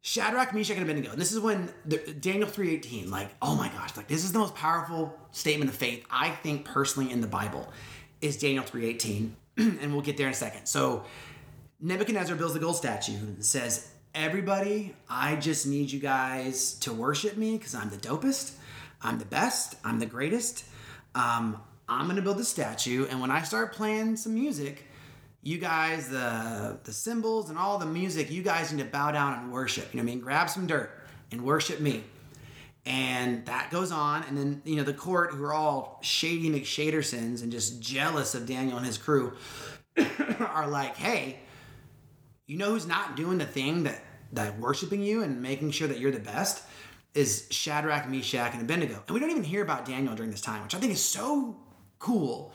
Shadrach, 0.04 0.52
Meshach, 0.52 0.76
and 0.76 0.82
Abednego. 0.82 1.12
And 1.12 1.20
This 1.20 1.32
is 1.32 1.38
when 1.38 1.72
the, 1.86 1.98
Daniel 1.98 2.48
three 2.48 2.74
eighteen. 2.74 3.10
Like, 3.10 3.30
oh 3.40 3.54
my 3.54 3.68
gosh, 3.68 3.96
like 3.96 4.08
this 4.08 4.24
is 4.24 4.32
the 4.32 4.38
most 4.40 4.54
powerful 4.54 5.16
statement 5.30 5.70
of 5.70 5.76
faith 5.76 6.04
I 6.10 6.30
think 6.30 6.64
personally 6.64 7.10
in 7.10 7.20
the 7.20 7.28
Bible 7.28 7.72
is 8.20 8.36
Daniel 8.36 8.64
three 8.64 8.86
eighteen, 8.86 9.36
and 9.56 9.92
we'll 9.92 10.02
get 10.02 10.16
there 10.16 10.26
in 10.26 10.32
a 10.32 10.36
second. 10.36 10.66
So 10.66 11.04
Nebuchadnezzar 11.80 12.36
builds 12.36 12.54
the 12.54 12.60
gold 12.60 12.76
statue 12.76 13.16
and 13.16 13.44
says, 13.44 13.88
Everybody, 14.14 14.94
I 15.08 15.36
just 15.36 15.66
need 15.66 15.90
you 15.90 16.00
guys 16.00 16.74
to 16.80 16.92
worship 16.92 17.36
me 17.36 17.56
because 17.56 17.74
I'm 17.74 17.88
the 17.88 17.96
dopest, 17.96 18.54
I'm 19.00 19.18
the 19.18 19.24
best, 19.24 19.76
I'm 19.84 20.00
the 20.00 20.06
greatest. 20.06 20.64
Um, 21.14 21.60
I'm 21.88 22.08
gonna 22.08 22.22
build 22.22 22.38
the 22.38 22.44
statue, 22.44 23.06
and 23.08 23.20
when 23.20 23.30
I 23.30 23.42
start 23.42 23.72
playing 23.72 24.16
some 24.16 24.34
music, 24.34 24.84
you 25.42 25.58
guys, 25.58 26.08
the 26.08 26.78
the 26.84 26.92
cymbals 26.92 27.50
and 27.50 27.58
all 27.58 27.78
the 27.78 27.86
music, 27.86 28.30
you 28.30 28.42
guys 28.42 28.72
need 28.72 28.82
to 28.82 28.88
bow 28.88 29.10
down 29.10 29.38
and 29.38 29.52
worship. 29.52 29.92
You 29.92 29.98
know 29.98 30.04
what 30.04 30.12
I 30.12 30.14
mean? 30.14 30.20
Grab 30.20 30.48
some 30.48 30.66
dirt 30.66 30.90
and 31.30 31.44
worship 31.44 31.80
me. 31.80 32.04
And 32.84 33.46
that 33.46 33.70
goes 33.70 33.92
on, 33.92 34.24
and 34.24 34.36
then 34.36 34.62
you 34.64 34.76
know 34.76 34.82
the 34.82 34.94
court, 34.94 35.32
who 35.32 35.44
are 35.44 35.54
all 35.54 36.00
shady 36.02 36.50
McShadersons 36.50 37.42
and 37.42 37.52
just 37.52 37.80
jealous 37.80 38.34
of 38.34 38.46
Daniel 38.46 38.76
and 38.76 38.86
his 38.86 38.98
crew, 38.98 39.34
are 40.40 40.66
like, 40.66 40.96
"Hey, 40.96 41.38
you 42.46 42.56
know 42.56 42.70
who's 42.70 42.86
not 42.86 43.14
doing 43.14 43.38
the 43.38 43.46
thing 43.46 43.84
that 43.84 44.02
that 44.32 44.58
worshiping 44.58 45.02
you 45.02 45.22
and 45.22 45.42
making 45.42 45.70
sure 45.70 45.86
that 45.88 45.98
you're 45.98 46.10
the 46.10 46.18
best 46.18 46.64
is 47.14 47.46
Shadrach, 47.50 48.08
Meshach, 48.08 48.52
and 48.54 48.62
Abednego. 48.62 49.02
And 49.06 49.14
we 49.14 49.20
don't 49.20 49.30
even 49.30 49.44
hear 49.44 49.62
about 49.62 49.84
Daniel 49.84 50.14
during 50.14 50.30
this 50.30 50.40
time, 50.40 50.62
which 50.62 50.74
I 50.74 50.78
think 50.78 50.92
is 50.92 51.04
so 51.04 51.56
cool 51.98 52.52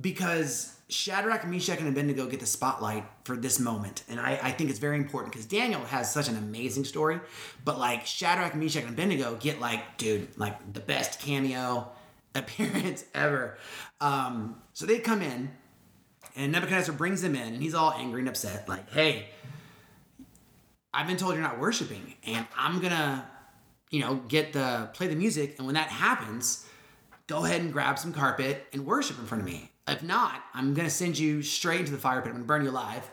because 0.00 0.74
Shadrach, 0.92 1.46
Meshach, 1.46 1.80
and 1.80 1.88
Abednego 1.88 2.26
get 2.26 2.40
the 2.40 2.46
spotlight 2.46 3.04
for 3.24 3.36
this 3.36 3.58
moment. 3.60 4.04
And 4.08 4.20
I, 4.20 4.38
I 4.42 4.52
think 4.52 4.70
it's 4.70 4.78
very 4.78 4.98
important 4.98 5.32
because 5.32 5.46
Daniel 5.46 5.82
has 5.82 6.12
such 6.12 6.28
an 6.28 6.36
amazing 6.36 6.84
story. 6.84 7.20
But 7.64 7.78
like 7.78 8.06
Shadrach, 8.06 8.54
Meshach, 8.54 8.84
and 8.84 8.92
Abednego 8.92 9.36
get 9.36 9.60
like, 9.60 9.98
dude, 9.98 10.28
like 10.38 10.72
the 10.72 10.80
best 10.80 11.20
cameo 11.20 11.90
appearance 12.34 13.04
ever. 13.14 13.58
Um, 14.00 14.62
so 14.74 14.86
they 14.86 14.98
come 15.00 15.22
in 15.22 15.50
And 16.36 16.52
Nebuchadnezzar 16.52 16.94
brings 16.94 17.22
him 17.24 17.34
in, 17.36 17.54
and 17.54 17.62
he's 17.62 17.74
all 17.74 17.92
angry 17.92 18.20
and 18.20 18.28
upset, 18.28 18.68
like, 18.68 18.90
hey, 18.92 19.28
I've 20.94 21.06
been 21.08 21.18
told 21.18 21.34
you're 21.34 21.42
not 21.42 21.58
worshiping, 21.60 22.14
and 22.26 22.46
I'm 22.56 22.80
gonna, 22.80 23.28
you 23.90 24.00
know, 24.00 24.16
get 24.28 24.52
the 24.52 24.90
play 24.94 25.08
the 25.08 25.16
music, 25.16 25.56
and 25.58 25.66
when 25.66 25.74
that 25.74 25.88
happens, 25.88 26.66
go 27.26 27.44
ahead 27.44 27.60
and 27.62 27.72
grab 27.72 27.98
some 27.98 28.12
carpet 28.14 28.66
and 28.72 28.86
worship 28.86 29.18
in 29.18 29.26
front 29.26 29.42
of 29.42 29.48
me. 29.48 29.71
If 29.88 30.02
not, 30.02 30.42
I'm 30.54 30.74
gonna 30.74 30.90
send 30.90 31.18
you 31.18 31.42
straight 31.42 31.80
into 31.80 31.92
the 31.92 31.98
fire 31.98 32.20
pit. 32.20 32.28
I'm 32.28 32.34
gonna 32.34 32.44
burn 32.44 32.64
you 32.64 32.70
alive. 32.70 33.08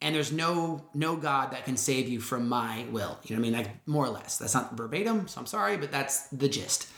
And 0.00 0.14
there's 0.14 0.32
no 0.32 0.84
no 0.94 1.16
God 1.16 1.52
that 1.52 1.64
can 1.64 1.76
save 1.76 2.08
you 2.08 2.20
from 2.20 2.48
my 2.48 2.84
will. 2.90 3.18
You 3.24 3.36
know 3.36 3.40
what 3.40 3.48
I 3.48 3.50
mean? 3.50 3.52
Like 3.52 3.86
more 3.86 4.04
or 4.04 4.10
less. 4.10 4.38
That's 4.38 4.54
not 4.54 4.76
verbatim, 4.76 5.28
so 5.28 5.40
I'm 5.40 5.46
sorry, 5.46 5.76
but 5.76 5.92
that's 5.92 6.26
the 6.28 6.48
gist. 6.48 6.88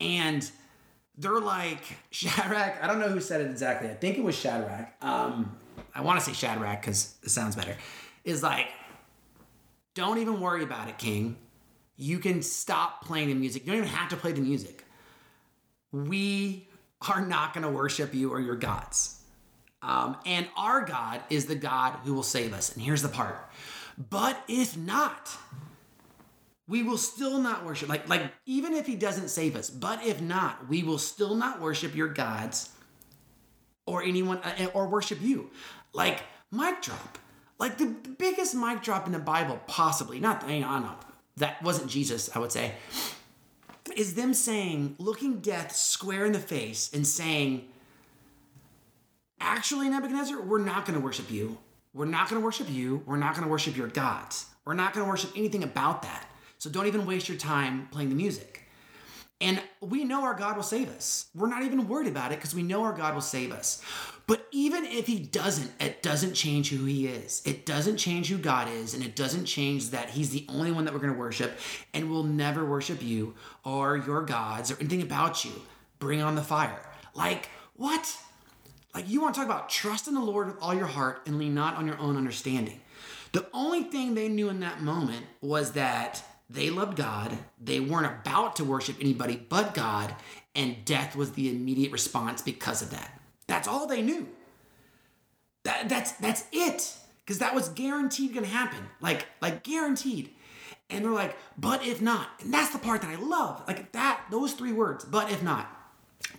And 0.00 0.50
they're 1.16 1.40
like 1.40 1.82
Shadrach. 2.10 2.82
I 2.82 2.86
don't 2.86 2.98
know 2.98 3.08
who 3.08 3.20
said 3.20 3.42
it 3.42 3.50
exactly. 3.50 3.90
I 3.90 3.94
think 3.94 4.18
it 4.18 4.24
was 4.24 4.36
Shadrach. 4.36 4.92
Um, 5.02 5.56
I 5.94 6.00
want 6.00 6.18
to 6.20 6.24
say 6.24 6.32
Shadrach 6.32 6.80
because 6.80 7.14
it 7.22 7.30
sounds 7.30 7.54
better. 7.54 7.76
Is 8.24 8.42
like, 8.42 8.68
don't 9.94 10.18
even 10.18 10.40
worry 10.40 10.62
about 10.62 10.88
it, 10.88 10.98
King. 10.98 11.36
You 11.96 12.18
can 12.18 12.42
stop 12.42 13.04
playing 13.04 13.28
the 13.28 13.34
music. 13.34 13.66
You 13.66 13.72
don't 13.72 13.82
even 13.82 13.90
have 13.90 14.08
to 14.10 14.16
play 14.16 14.32
the 14.32 14.40
music. 14.40 14.84
We 15.92 16.66
are 17.08 17.24
not 17.24 17.54
going 17.54 17.64
to 17.64 17.70
worship 17.70 18.14
you 18.14 18.30
or 18.32 18.40
your 18.40 18.56
gods. 18.56 19.18
Um, 19.82 20.16
and 20.24 20.48
our 20.56 20.84
God 20.84 21.22
is 21.28 21.46
the 21.46 21.54
God 21.54 21.98
who 22.04 22.14
will 22.14 22.22
save 22.22 22.52
us. 22.52 22.72
And 22.72 22.82
here's 22.82 23.02
the 23.02 23.08
part. 23.08 23.36
But 24.10 24.38
if 24.48 24.76
not, 24.76 25.30
we 26.68 26.82
will 26.82 26.98
still 26.98 27.38
not 27.38 27.64
worship. 27.64 27.88
Like, 27.88 28.08
like 28.08 28.32
even 28.46 28.74
if 28.74 28.86
he 28.86 28.94
doesn't 28.94 29.28
save 29.28 29.56
us, 29.56 29.68
but 29.68 30.04
if 30.04 30.20
not, 30.20 30.68
we 30.68 30.82
will 30.82 30.98
still 30.98 31.34
not 31.34 31.60
worship 31.60 31.94
your 31.94 32.08
gods 32.08 32.70
or 33.86 34.02
anyone 34.02 34.38
uh, 34.38 34.68
or 34.72 34.86
worship 34.86 35.20
you. 35.20 35.50
Like 35.92 36.22
mic 36.50 36.80
drop. 36.82 37.18
Like 37.58 37.78
the, 37.78 37.86
biggest 37.86 38.54
mic 38.54 38.82
drop 38.82 39.06
in 39.06 39.12
the 39.12 39.18
Bible, 39.18 39.60
possibly. 39.66 40.20
Not, 40.20 40.44
I 40.44 40.60
don't 40.60 40.82
know. 40.82 40.94
That 41.38 41.62
wasn't 41.62 41.90
Jesus, 41.90 42.34
I 42.34 42.38
would 42.38 42.52
say. 42.52 42.72
Is 43.96 44.14
them 44.14 44.32
saying, 44.32 44.96
looking 44.98 45.40
death 45.40 45.74
square 45.74 46.24
in 46.24 46.32
the 46.32 46.38
face 46.38 46.90
and 46.94 47.06
saying, 47.06 47.68
actually, 49.40 49.88
Nebuchadnezzar, 49.88 50.40
we're 50.40 50.58
not 50.58 50.86
going 50.86 50.98
to 50.98 51.04
worship 51.04 51.30
you. 51.30 51.58
We're 51.92 52.06
not 52.06 52.30
going 52.30 52.40
to 52.40 52.44
worship 52.44 52.70
you. 52.70 53.02
We're 53.06 53.16
not 53.16 53.34
going 53.34 53.44
to 53.44 53.50
worship 53.50 53.76
your 53.76 53.88
gods. 53.88 54.46
We're 54.64 54.74
not 54.74 54.94
going 54.94 55.04
to 55.04 55.10
worship 55.10 55.32
anything 55.36 55.62
about 55.62 56.02
that. 56.02 56.26
So 56.58 56.70
don't 56.70 56.86
even 56.86 57.06
waste 57.06 57.28
your 57.28 57.36
time 57.36 57.88
playing 57.90 58.08
the 58.08 58.14
music. 58.14 58.62
And 59.40 59.60
we 59.80 60.04
know 60.04 60.22
our 60.22 60.34
God 60.34 60.54
will 60.54 60.62
save 60.62 60.88
us. 60.88 61.26
We're 61.34 61.48
not 61.48 61.64
even 61.64 61.88
worried 61.88 62.06
about 62.06 62.30
it 62.30 62.36
because 62.36 62.54
we 62.54 62.62
know 62.62 62.84
our 62.84 62.92
God 62.92 63.14
will 63.14 63.20
save 63.20 63.50
us. 63.50 63.82
But 64.32 64.48
even 64.50 64.86
if 64.86 65.06
He 65.06 65.18
doesn't, 65.18 65.72
it 65.78 66.02
doesn't 66.02 66.32
change 66.32 66.70
who 66.70 66.86
He 66.86 67.06
is. 67.06 67.42
It 67.44 67.66
doesn't 67.66 67.98
change 67.98 68.30
who 68.30 68.38
God 68.38 68.66
is. 68.66 68.94
And 68.94 69.04
it 69.04 69.14
doesn't 69.14 69.44
change 69.44 69.90
that 69.90 70.08
He's 70.08 70.30
the 70.30 70.46
only 70.48 70.72
one 70.72 70.86
that 70.86 70.94
we're 70.94 71.00
going 71.00 71.12
to 71.12 71.18
worship. 71.18 71.58
And 71.92 72.10
we'll 72.10 72.22
never 72.22 72.64
worship 72.64 73.02
you 73.02 73.34
or 73.62 73.98
your 73.98 74.22
gods 74.22 74.70
or 74.70 74.78
anything 74.80 75.02
about 75.02 75.44
you. 75.44 75.52
Bring 75.98 76.22
on 76.22 76.34
the 76.34 76.40
fire. 76.40 76.80
Like, 77.14 77.50
what? 77.76 78.16
Like, 78.94 79.06
you 79.06 79.20
want 79.20 79.34
to 79.34 79.40
talk 79.40 79.46
about 79.46 79.68
trust 79.68 80.08
in 80.08 80.14
the 80.14 80.20
Lord 80.22 80.46
with 80.46 80.56
all 80.62 80.72
your 80.72 80.86
heart 80.86 81.20
and 81.26 81.38
lean 81.38 81.52
not 81.52 81.76
on 81.76 81.86
your 81.86 81.98
own 81.98 82.16
understanding. 82.16 82.80
The 83.32 83.46
only 83.52 83.82
thing 83.82 84.14
they 84.14 84.30
knew 84.30 84.48
in 84.48 84.60
that 84.60 84.80
moment 84.80 85.26
was 85.42 85.72
that 85.72 86.24
they 86.48 86.70
loved 86.70 86.96
God. 86.96 87.36
They 87.62 87.80
weren't 87.80 88.06
about 88.06 88.56
to 88.56 88.64
worship 88.64 88.96
anybody 88.98 89.36
but 89.36 89.74
God, 89.74 90.14
and 90.54 90.86
death 90.86 91.16
was 91.16 91.32
the 91.32 91.50
immediate 91.50 91.92
response 91.92 92.40
because 92.40 92.80
of 92.80 92.92
that. 92.92 93.18
That's 93.52 93.68
all 93.68 93.86
they 93.86 94.00
knew. 94.00 94.26
That, 95.64 95.86
that's 95.86 96.12
that's 96.12 96.46
it. 96.52 96.94
Because 97.20 97.40
that 97.40 97.54
was 97.54 97.68
guaranteed 97.68 98.32
gonna 98.32 98.46
happen. 98.46 98.78
Like, 99.02 99.26
like 99.42 99.62
guaranteed. 99.62 100.30
And 100.88 101.04
they're 101.04 101.12
like, 101.12 101.36
but 101.58 101.86
if 101.86 102.00
not, 102.00 102.28
and 102.40 102.52
that's 102.52 102.70
the 102.72 102.78
part 102.78 103.02
that 103.02 103.10
I 103.10 103.16
love. 103.16 103.62
Like 103.68 103.92
that, 103.92 104.22
those 104.30 104.54
three 104.54 104.72
words, 104.72 105.04
but 105.04 105.30
if 105.30 105.42
not. 105.42 105.66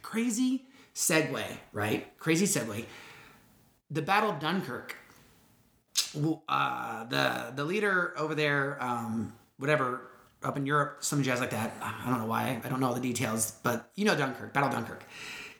Crazy 0.01 0.65
segue, 0.95 1.43
right? 1.71 2.17
Crazy 2.17 2.47
segue. 2.47 2.83
The 3.91 4.01
Battle 4.01 4.31
of 4.31 4.39
Dunkirk. 4.39 4.95
Uh, 6.49 7.03
the 7.05 7.53
the 7.55 7.63
leader 7.63 8.15
over 8.17 8.33
there, 8.33 8.81
um, 8.81 9.33
whatever 9.59 10.09
up 10.41 10.57
in 10.57 10.65
Europe, 10.65 10.97
some 11.01 11.21
jazz 11.21 11.39
like 11.39 11.51
that. 11.51 11.75
I 11.79 12.09
don't 12.09 12.21
know 12.21 12.25
why. 12.25 12.59
I 12.63 12.69
don't 12.69 12.79
know 12.79 12.87
all 12.87 12.95
the 12.95 12.99
details, 12.99 13.51
but 13.61 13.91
you 13.93 14.03
know 14.03 14.15
Dunkirk, 14.15 14.51
Battle 14.51 14.71
Dunkirk. 14.71 15.03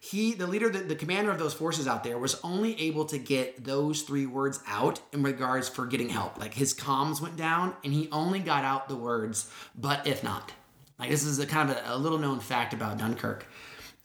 He, 0.04 0.34
the 0.34 0.48
leader, 0.48 0.70
the, 0.70 0.80
the 0.80 0.98
commander 0.98 1.32
of 1.32 1.40
those 1.40 1.54
forces 1.54 1.88
out 1.88 2.04
there, 2.04 2.18
was 2.18 2.38
only 2.44 2.78
able 2.82 3.06
to 3.06 3.18
get 3.18 3.64
those 3.64 4.02
three 4.02 4.26
words 4.26 4.60
out 4.68 5.00
in 5.14 5.24
regards 5.24 5.70
for 5.70 5.86
getting 5.86 6.10
help. 6.10 6.38
Like 6.38 6.54
his 6.54 6.74
comms 6.74 7.22
went 7.22 7.38
down, 7.38 7.74
and 7.86 7.94
he 7.94 8.10
only 8.12 8.42
got 8.42 8.66
out 8.66 8.90
the 8.90 8.98
words, 8.98 9.50
"but 9.80 10.06
if 10.06 10.22
not." 10.22 10.52
Like 11.00 11.10
this 11.10 11.24
is 11.24 11.40
a 11.40 11.46
kind 11.46 11.70
of 11.70 11.78
a, 11.78 11.96
a 11.96 11.98
little 11.98 12.18
known 12.18 12.42
fact 12.42 12.74
about 12.74 12.98
Dunkirk. 12.98 13.48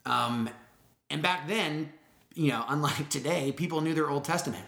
Um, 0.05 0.49
and 1.09 1.21
back 1.21 1.49
then, 1.49 1.91
you 2.33 2.47
know, 2.47 2.63
unlike 2.69 3.09
today, 3.09 3.51
people 3.51 3.81
knew 3.81 3.93
their 3.93 4.09
Old 4.09 4.23
Testament. 4.23 4.63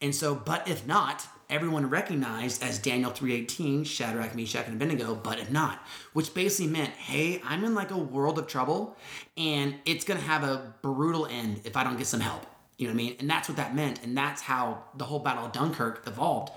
And 0.00 0.14
so, 0.14 0.34
but 0.34 0.66
if 0.66 0.86
not, 0.86 1.26
everyone 1.50 1.88
recognized 1.88 2.62
as 2.62 2.78
Daniel 2.78 3.10
3:18, 3.10 3.84
Shadrach, 3.84 4.34
Meshach, 4.34 4.66
and 4.66 4.76
Abednego, 4.76 5.14
but 5.14 5.38
if 5.38 5.50
not, 5.50 5.86
which 6.12 6.34
basically 6.34 6.72
meant, 6.72 6.90
hey, 6.90 7.40
I'm 7.44 7.64
in 7.64 7.74
like 7.74 7.90
a 7.90 7.98
world 7.98 8.38
of 8.38 8.46
trouble, 8.46 8.96
and 9.36 9.74
it's 9.84 10.04
gonna 10.04 10.20
have 10.20 10.44
a 10.44 10.74
brutal 10.82 11.26
end 11.26 11.60
if 11.64 11.76
I 11.76 11.84
don't 11.84 11.96
get 11.96 12.06
some 12.06 12.20
help. 12.20 12.46
You 12.78 12.88
know 12.88 12.94
what 12.94 13.00
I 13.00 13.04
mean? 13.04 13.16
And 13.20 13.30
that's 13.30 13.48
what 13.48 13.56
that 13.56 13.74
meant, 13.74 14.02
and 14.02 14.16
that's 14.16 14.42
how 14.42 14.84
the 14.96 15.04
whole 15.04 15.18
Battle 15.18 15.46
of 15.46 15.52
Dunkirk 15.52 16.02
evolved. 16.06 16.52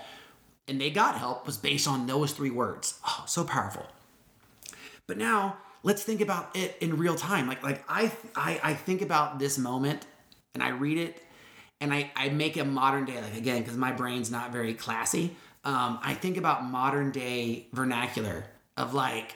And 0.68 0.80
they 0.80 0.90
got 0.90 1.16
help 1.16 1.46
was 1.46 1.56
based 1.56 1.86
on 1.86 2.06
those 2.06 2.32
three 2.32 2.50
words. 2.50 2.98
Oh, 3.06 3.24
so 3.26 3.44
powerful. 3.44 3.86
But 5.06 5.18
now 5.18 5.58
let's 5.82 6.02
think 6.02 6.20
about 6.20 6.56
it 6.56 6.76
in 6.80 6.96
real 6.96 7.14
time. 7.14 7.46
Like, 7.46 7.62
like 7.62 7.84
I, 7.88 8.10
I, 8.34 8.60
I 8.62 8.74
think 8.74 9.02
about 9.02 9.38
this 9.38 9.56
moment, 9.58 10.04
and 10.54 10.62
I 10.62 10.70
read 10.70 10.98
it 10.98 11.22
and 11.80 11.92
I, 11.92 12.10
I 12.16 12.28
make 12.30 12.56
a 12.56 12.64
modern 12.64 13.04
day 13.04 13.20
like 13.20 13.36
again 13.36 13.60
because 13.60 13.76
my 13.76 13.92
brain's 13.92 14.30
not 14.30 14.52
very 14.52 14.74
classy 14.74 15.36
um, 15.64 15.98
i 16.02 16.14
think 16.14 16.36
about 16.36 16.64
modern 16.64 17.10
day 17.10 17.66
vernacular 17.72 18.44
of 18.76 18.94
like 18.94 19.34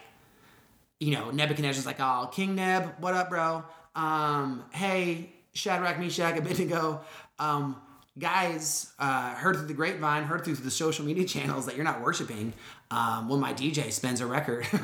you 0.98 1.12
know 1.12 1.30
nebuchadnezzar's 1.30 1.86
like 1.86 2.00
oh 2.00 2.28
king 2.32 2.54
neb 2.54 2.94
what 2.98 3.14
up 3.14 3.30
bro? 3.30 3.64
Um, 3.94 4.64
hey 4.72 5.32
shadrach 5.52 5.98
meshach 5.98 6.38
abednego 6.38 7.00
um, 7.38 7.76
guys 8.18 8.92
uh, 8.98 9.34
heard 9.34 9.56
through 9.56 9.66
the 9.66 9.74
grapevine 9.74 10.24
heard 10.24 10.44
through 10.44 10.56
the 10.56 10.70
social 10.70 11.04
media 11.04 11.24
channels 11.24 11.66
that 11.66 11.76
you're 11.76 11.84
not 11.84 12.00
worshiping 12.00 12.52
um, 12.90 13.28
when 13.28 13.40
my 13.40 13.52
dj 13.52 13.92
spins 13.92 14.20
a 14.20 14.26
record 14.26 14.64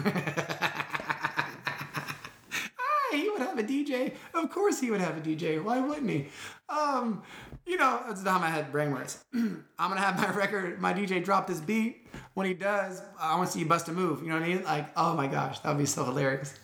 he 3.13 3.29
would 3.31 3.41
have 3.41 3.59
a 3.59 3.63
DJ. 3.87 4.15
Of 4.35 4.51
course 4.51 4.81
he 4.81 4.91
would 4.91 5.01
have 5.01 5.17
a 5.17 5.21
DJ. 5.21 5.63
Why 5.63 5.81
wouldn't 5.81 6.11
he? 6.11 6.29
Um, 6.69 7.23
you 7.65 7.77
know, 7.77 8.03
that's 8.07 8.23
how 8.23 8.39
my 8.39 8.49
head 8.49 8.71
brain 8.73 8.93
works. 8.93 9.25
I'm 9.35 9.65
gonna 9.79 10.01
have 10.01 10.17
my 10.17 10.31
record, 10.37 10.81
my 10.81 10.93
DJ 10.93 11.23
drop 11.25 11.47
this 11.47 11.61
beat. 11.61 12.07
When 12.35 12.47
he 12.47 12.55
does, 12.55 13.03
I 13.19 13.37
want 13.37 13.49
to 13.49 13.53
see 13.53 13.61
you 13.61 13.67
bust 13.67 13.89
a 13.89 13.93
move. 13.93 14.23
You 14.23 14.29
know 14.29 14.35
what 14.35 14.45
I 14.45 14.49
mean? 14.49 14.65
Like, 14.65 14.89
oh 14.97 15.15
my 15.15 15.27
gosh, 15.27 15.61
that 15.61 15.71
would 15.71 15.79
be 15.79 15.87
so 15.87 16.05
hilarious. 16.05 16.55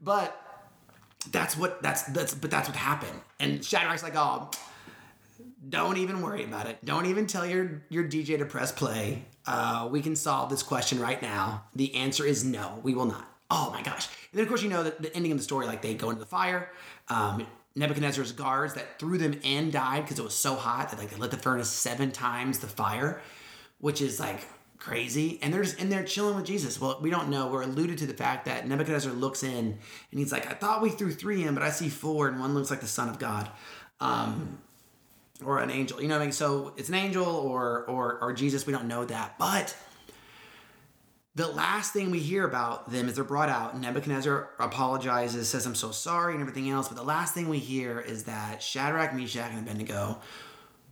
But 0.00 0.36
that's 1.30 1.56
what 1.56 1.82
that's 1.82 2.02
that's 2.04 2.34
but 2.34 2.50
that's 2.50 2.68
what 2.68 2.76
happened. 2.76 3.20
And 3.38 3.64
Shadrach's 3.64 4.02
like, 4.02 4.16
oh, 4.16 4.50
don't 5.68 5.96
even 5.96 6.22
worry 6.22 6.44
about 6.44 6.66
it. 6.66 6.84
Don't 6.84 7.06
even 7.06 7.26
tell 7.26 7.46
your 7.46 7.82
your 7.88 8.04
DJ 8.04 8.38
to 8.38 8.44
press 8.44 8.72
play. 8.72 9.24
Uh, 9.46 9.88
we 9.90 10.00
can 10.00 10.16
solve 10.16 10.50
this 10.50 10.62
question 10.62 11.00
right 11.00 11.20
now. 11.20 11.64
The 11.74 11.94
answer 11.94 12.24
is 12.24 12.44
no, 12.44 12.80
we 12.82 12.94
will 12.94 13.06
not. 13.06 13.31
Oh 13.54 13.70
my 13.70 13.82
gosh. 13.82 14.06
And 14.06 14.38
then, 14.38 14.42
of 14.44 14.48
course, 14.48 14.62
you 14.62 14.70
know 14.70 14.82
that 14.82 15.02
the 15.02 15.14
ending 15.14 15.30
of 15.30 15.36
the 15.36 15.44
story, 15.44 15.66
like 15.66 15.82
they 15.82 15.92
go 15.92 16.08
into 16.08 16.20
the 16.20 16.26
fire. 16.26 16.70
Um, 17.08 17.46
Nebuchadnezzar's 17.76 18.32
guards 18.32 18.72
that 18.74 18.98
threw 18.98 19.18
them 19.18 19.38
in 19.42 19.70
died 19.70 20.02
because 20.02 20.18
it 20.18 20.24
was 20.24 20.34
so 20.34 20.54
hot 20.54 20.90
that 20.90 20.98
like 20.98 21.10
they 21.10 21.16
lit 21.16 21.30
the 21.30 21.36
furnace 21.36 21.68
seven 21.68 22.10
times 22.12 22.60
the 22.60 22.66
fire, 22.66 23.20
which 23.78 24.00
is 24.00 24.18
like 24.18 24.40
crazy. 24.78 25.38
And 25.42 25.52
they're 25.52 25.62
just 25.62 25.78
in 25.78 25.90
there 25.90 26.02
chilling 26.02 26.34
with 26.34 26.46
Jesus. 26.46 26.80
Well, 26.80 26.98
we 27.02 27.10
don't 27.10 27.28
know. 27.28 27.48
We're 27.48 27.62
alluded 27.62 27.98
to 27.98 28.06
the 28.06 28.14
fact 28.14 28.46
that 28.46 28.66
Nebuchadnezzar 28.66 29.12
looks 29.12 29.42
in 29.42 29.66
and 29.66 29.78
he's 30.18 30.32
like, 30.32 30.50
I 30.50 30.54
thought 30.54 30.80
we 30.80 30.88
threw 30.88 31.12
three 31.12 31.44
in, 31.44 31.52
but 31.52 31.62
I 31.62 31.68
see 31.68 31.90
four, 31.90 32.28
and 32.28 32.40
one 32.40 32.54
looks 32.54 32.70
like 32.70 32.80
the 32.80 32.86
Son 32.86 33.10
of 33.10 33.18
God. 33.18 33.50
Um, 34.00 34.58
or 35.44 35.58
an 35.58 35.70
angel. 35.70 36.00
You 36.00 36.08
know 36.08 36.14
what 36.14 36.22
I 36.22 36.26
mean? 36.26 36.32
So 36.32 36.72
it's 36.78 36.88
an 36.88 36.94
angel 36.94 37.26
or 37.26 37.84
or 37.84 38.18
or 38.22 38.32
Jesus, 38.32 38.66
we 38.66 38.72
don't 38.72 38.88
know 38.88 39.04
that. 39.04 39.38
But 39.38 39.76
the 41.34 41.48
last 41.48 41.92
thing 41.92 42.10
we 42.10 42.18
hear 42.18 42.44
about 42.44 42.90
them 42.90 43.08
is 43.08 43.14
they're 43.14 43.24
brought 43.24 43.48
out. 43.48 43.78
Nebuchadnezzar 43.78 44.50
apologizes, 44.58 45.48
says, 45.48 45.64
I'm 45.64 45.74
so 45.74 45.90
sorry, 45.90 46.34
and 46.34 46.42
everything 46.42 46.68
else. 46.68 46.88
But 46.88 46.98
the 46.98 47.04
last 47.04 47.32
thing 47.32 47.48
we 47.48 47.58
hear 47.58 48.00
is 48.00 48.24
that 48.24 48.62
Shadrach, 48.62 49.14
Meshach, 49.14 49.50
and 49.50 49.60
Abednego 49.60 50.18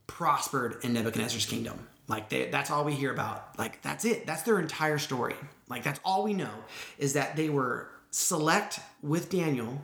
prospered 0.07 0.79
in 0.83 0.95
Nebuchadnezzar's 0.95 1.45
kingdom. 1.45 1.87
Like, 2.09 2.31
they, 2.31 2.49
that's 2.49 2.71
all 2.71 2.85
we 2.85 2.95
hear 2.95 3.13
about. 3.13 3.59
Like, 3.59 3.83
that's 3.83 4.05
it. 4.05 4.27
That's 4.27 4.43
their 4.43 4.59
entire 4.59 4.99
story. 4.99 5.35
Like, 5.69 5.85
that's 5.85 6.01
all 6.05 6.25
we 6.25 6.33
know 6.33 6.51
is 6.99 7.13
that 7.13 7.37
they 7.37 7.51
were 7.51 7.91
select 8.11 8.81
with 9.03 9.31
Daniel. 9.31 9.83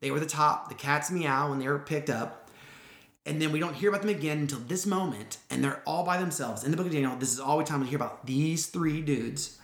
They 0.00 0.10
were 0.10 0.20
the 0.20 0.26
top. 0.26 0.68
The 0.68 0.74
cats 0.74 1.10
meow 1.10 1.48
when 1.48 1.58
they 1.58 1.66
were 1.66 1.78
picked 1.78 2.10
up. 2.10 2.50
And 3.26 3.40
then 3.40 3.52
we 3.52 3.58
don't 3.58 3.74
hear 3.74 3.88
about 3.88 4.02
them 4.02 4.10
again 4.10 4.38
until 4.40 4.58
this 4.58 4.84
moment, 4.84 5.38
and 5.48 5.64
they're 5.64 5.82
all 5.86 6.04
by 6.04 6.18
themselves 6.18 6.62
in 6.62 6.70
the 6.70 6.76
book 6.76 6.84
of 6.86 6.92
Daniel. 6.92 7.16
This 7.16 7.32
is 7.32 7.40
all 7.40 7.56
we 7.56 7.64
time 7.64 7.80
we 7.80 7.86
hear 7.86 7.96
about 7.96 8.26
these 8.26 8.66
three 8.66 9.00
dudes, 9.00 9.58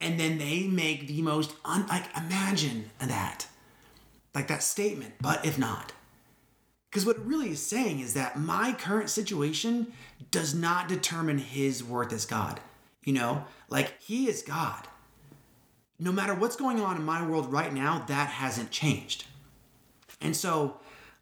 and 0.00 0.20
then 0.20 0.38
they 0.38 0.66
make 0.66 1.06
the 1.06 1.22
most 1.22 1.54
un- 1.64 1.86
like 1.86 2.04
imagine 2.16 2.90
that, 2.98 3.46
like 4.34 4.48
that 4.48 4.62
statement. 4.62 5.14
But 5.20 5.44
if 5.44 5.58
not, 5.58 5.92
because 6.90 7.06
what 7.06 7.16
it 7.16 7.22
really 7.22 7.50
is 7.50 7.64
saying 7.64 8.00
is 8.00 8.14
that 8.14 8.38
my 8.38 8.72
current 8.72 9.10
situation 9.10 9.92
does 10.30 10.54
not 10.54 10.88
determine 10.88 11.38
his 11.38 11.82
worth 11.82 12.12
as 12.12 12.26
God. 12.26 12.60
You 13.04 13.12
know, 13.12 13.44
like 13.68 14.00
he 14.00 14.28
is 14.28 14.42
God. 14.42 14.88
No 15.98 16.12
matter 16.12 16.34
what's 16.34 16.56
going 16.56 16.80
on 16.80 16.96
in 16.96 17.04
my 17.04 17.26
world 17.26 17.50
right 17.52 17.72
now, 17.72 18.04
that 18.08 18.28
hasn't 18.28 18.70
changed. 18.70 19.24
And 20.20 20.36
so 20.36 20.80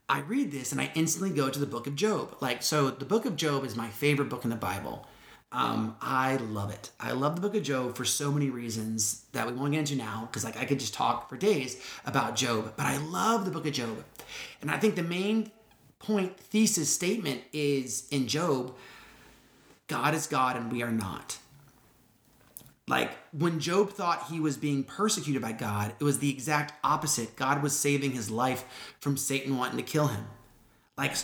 I 0.09 0.21
read 0.21 0.51
this 0.51 0.73
and 0.73 0.81
I 0.81 0.91
instantly 0.95 1.31
go 1.31 1.49
to 1.49 1.59
the 1.59 1.67
book 1.67 1.87
of 1.87 1.95
Job. 1.95 2.37
Like, 2.41 2.63
so 2.63 2.91
the 2.91 3.05
book 3.05 3.25
of 3.25 3.37
Job 3.37 3.65
is 3.65 3.77
my 3.77 3.89
favorite 3.89 4.29
book 4.29 4.45
in 4.45 4.51
the 4.51 4.57
Bible. 4.57 5.07
Um, 5.55 5.95
I 6.01 6.35
love 6.35 6.73
it. 6.73 6.91
I 6.99 7.13
love 7.13 7.37
the 7.37 7.41
book 7.41 7.55
of 7.55 7.63
Job 7.63 7.95
for 7.95 8.05
so 8.05 8.33
many 8.33 8.51
reasons 8.51 9.25
that 9.31 9.47
we 9.47 9.53
won't 9.53 9.71
get 9.71 9.79
into 9.79 9.95
now 9.95 10.27
because 10.29 10.43
like 10.43 10.57
I 10.57 10.65
could 10.65 10.81
just 10.81 10.95
talk 10.95 11.29
for 11.29 11.37
days 11.37 11.81
about 12.05 12.35
Job, 12.35 12.73
but 12.77 12.87
I 12.87 12.97
love 12.97 13.45
the 13.45 13.53
book 13.53 13.65
of 13.65 13.73
Job. 13.73 14.03
And 14.61 14.69
I 14.69 14.79
think 14.79 14.97
the 14.97 15.05
main 15.05 15.53
point 16.01 16.37
thesis 16.37 16.93
statement 16.93 17.43
is 17.53 18.09
in 18.11 18.27
Job, 18.27 18.75
God 19.87 20.13
is 20.13 20.27
God 20.27 20.57
and 20.57 20.73
we 20.73 20.83
are 20.83 20.91
not. 20.91 21.39
Like 22.89 23.13
when 23.33 23.61
Job 23.61 23.91
thought 23.91 24.27
he 24.31 24.41
was 24.41 24.57
being 24.57 24.83
persecuted 24.83 25.41
by 25.41 25.53
God, 25.53 25.95
it 26.01 26.05
was 26.05 26.19
the 26.19 26.31
exact 26.31 26.73
opposite. 26.83 27.37
God 27.37 27.63
was 27.63 27.79
saving 27.79 28.11
his 28.11 28.29
life 28.29 28.97
from 28.99 29.17
Satan 29.17 29.57
wanting 29.57 29.77
to 29.77 29.85
kill 29.85 30.09
him. 30.09 30.27
Like 30.97 31.17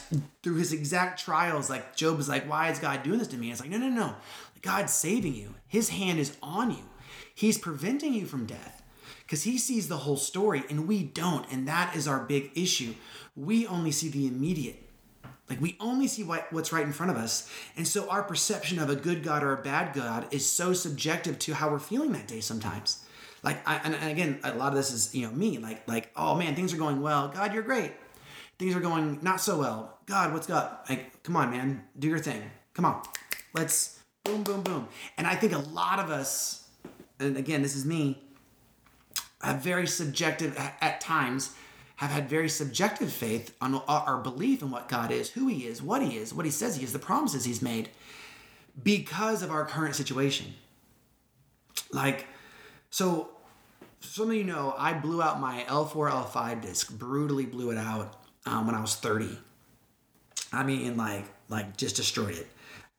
through 0.43 0.57
his 0.57 0.73
exact 0.73 1.21
trials, 1.21 1.71
like 1.71 1.95
Job 1.95 2.19
is 2.19 2.29
like, 2.29 2.49
why 2.49 2.71
is 2.71 2.79
God 2.79 3.03
doing 3.03 3.19
this 3.19 3.29
to 3.29 3.37
me? 3.37 3.51
it's 3.51 3.61
like, 3.61 3.71
no, 3.71 3.79
no, 3.79 3.89
no. 3.89 4.15
God's 4.63 4.93
saving 4.93 5.35
you. 5.35 5.55
His 5.69 5.91
hand 5.91 6.19
is 6.19 6.37
on 6.43 6.71
you. 6.71 6.85
He's 7.35 7.57
preventing 7.57 8.13
you 8.13 8.27
from 8.27 8.47
death 8.47 8.83
because 9.23 9.45
he 9.45 9.59
sees 9.59 9.89
the 9.89 9.99
whole 9.99 10.17
story 10.17 10.65
and 10.69 10.89
we 10.89 11.05
don't. 11.05 11.47
And 11.51 11.69
that 11.69 11.95
is 11.95 12.09
our 12.09 12.21
big 12.21 12.51
issue. 12.55 12.95
We 13.37 13.67
only 13.67 13.93
see 13.93 14.09
the 14.09 14.27
immediate. 14.27 14.91
Like 15.49 15.61
we 15.61 15.77
only 15.81 16.07
see 16.07 16.23
what, 16.23 16.53
what's 16.53 16.73
right 16.73 16.85
in 16.85 16.93
front 16.93 17.11
of 17.13 17.19
us. 17.19 17.51
And 17.77 17.87
so 17.87 18.09
our 18.09 18.23
perception 18.23 18.79
of 18.79 18.91
a 18.91 18.97
good 18.97 19.23
God 19.23 19.43
or 19.43 19.53
a 19.53 19.63
bad 19.63 19.95
God 19.95 20.27
is 20.33 20.49
so 20.49 20.73
subjective 20.73 21.39
to 21.41 21.55
how 21.55 21.71
we're 21.71 21.79
feeling 21.79 22.13
that 22.13 22.29
day 22.29 22.41
sometimes. 22.41 23.05
Like 23.43 23.67
I, 23.67 23.77
and 23.77 23.95
again, 24.11 24.39
a 24.45 24.55
lot 24.55 24.69
of 24.69 24.75
this 24.75 24.93
is, 24.93 25.15
you 25.15 25.27
know, 25.27 25.33
me, 25.33 25.59
like, 25.59 25.89
like, 25.89 26.11
oh 26.15 26.37
man, 26.37 26.55
things 26.55 26.75
are 26.75 26.77
going 26.77 27.01
well. 27.01 27.29
God, 27.29 27.55
you're 27.55 27.63
great. 27.63 27.93
Things 28.61 28.77
are 28.77 28.81
going 28.81 29.19
not 29.23 29.41
so 29.41 29.59
well. 29.59 29.97
God, 30.05 30.35
what's 30.35 30.51
up? 30.51 30.85
Like, 30.87 31.23
come 31.23 31.35
on, 31.35 31.51
man, 31.51 31.83
do 31.99 32.09
your 32.09 32.19
thing. 32.19 32.43
Come 32.75 32.85
on. 32.85 33.01
Let's 33.55 34.01
boom, 34.23 34.43
boom, 34.43 34.61
boom. 34.61 34.87
And 35.17 35.27
I 35.27 35.35
think 35.35 35.55
a 35.55 35.59
lot 35.61 35.99
of 35.99 36.11
us, 36.11 36.69
and 37.19 37.39
again, 37.39 37.63
this 37.63 37.75
is 37.75 37.87
me, 37.87 38.23
have 39.41 39.63
very 39.63 39.87
subjective 39.87 40.55
at 40.59 41.01
times 41.01 41.55
have 41.97 42.11
had 42.11 42.29
very 42.29 42.51
subjective 42.51 43.11
faith 43.11 43.57
on 43.63 43.77
our 43.89 44.19
belief 44.19 44.61
in 44.61 44.71
what 44.71 44.91
God 44.91 45.11
is, 45.11 45.31
who 45.31 45.47
He 45.47 45.67
is, 45.67 45.83
what 45.83 46.03
He 46.03 46.19
is, 46.19 46.35
what 46.35 46.45
He 46.45 46.53
says 46.53 46.77
He 46.77 46.85
is, 46.85 46.93
the 46.93 46.99
promises 46.99 47.47
He's 47.47 47.63
made, 47.63 47.89
because 48.83 49.43
of 49.43 49.51
our 49.51 49.65
current 49.65 49.95
situation. 49.95 50.53
Like, 51.93 52.27
so 52.91 53.31
some 54.01 54.29
of 54.29 54.37
you 54.37 54.45
know, 54.45 54.75
I 54.77 54.93
blew 54.93 55.23
out 55.23 55.41
my 55.41 55.65
L4, 55.67 56.11
L5 56.11 56.61
disc, 56.61 56.99
brutally 56.99 57.47
blew 57.47 57.71
it 57.71 57.79
out 57.79 58.20
um, 58.47 58.67
when 58.67 58.75
I 58.75 58.81
was 58.81 58.97
30. 58.97 59.39
I 60.53 60.63
mean, 60.63 60.97
like, 60.97 61.25
like 61.49 61.77
just 61.77 61.97
destroyed 61.97 62.35
it. 62.37 62.49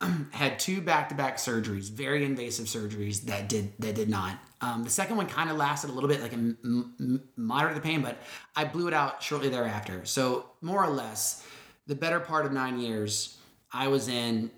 had 0.31 0.59
two 0.59 0.81
back-to-back 0.81 1.37
surgeries, 1.37 1.91
very 1.91 2.25
invasive 2.25 2.65
surgeries 2.65 3.21
that 3.23 3.47
did 3.47 3.73
that 3.79 3.95
did 3.95 4.09
not. 4.09 4.37
Um, 4.61 4.83
the 4.83 4.89
second 4.89 5.17
one 5.17 5.27
kind 5.27 5.49
of 5.49 5.57
lasted 5.57 5.89
a 5.89 5.93
little 5.93 6.09
bit, 6.09 6.21
like 6.21 6.33
a 6.33 6.35
m- 6.35 6.93
m- 6.99 7.23
moderate 7.35 7.75
the 7.75 7.81
pain, 7.81 8.01
but 8.01 8.17
I 8.55 8.65
blew 8.65 8.87
it 8.87 8.93
out 8.93 9.21
shortly 9.21 9.49
thereafter. 9.49 10.01
So 10.05 10.51
more 10.61 10.83
or 10.83 10.89
less, 10.89 11.45
the 11.87 11.95
better 11.95 12.19
part 12.19 12.45
of 12.45 12.51
nine 12.51 12.79
years, 12.79 13.37
I 13.71 13.87
was 13.87 14.07
in 14.07 14.51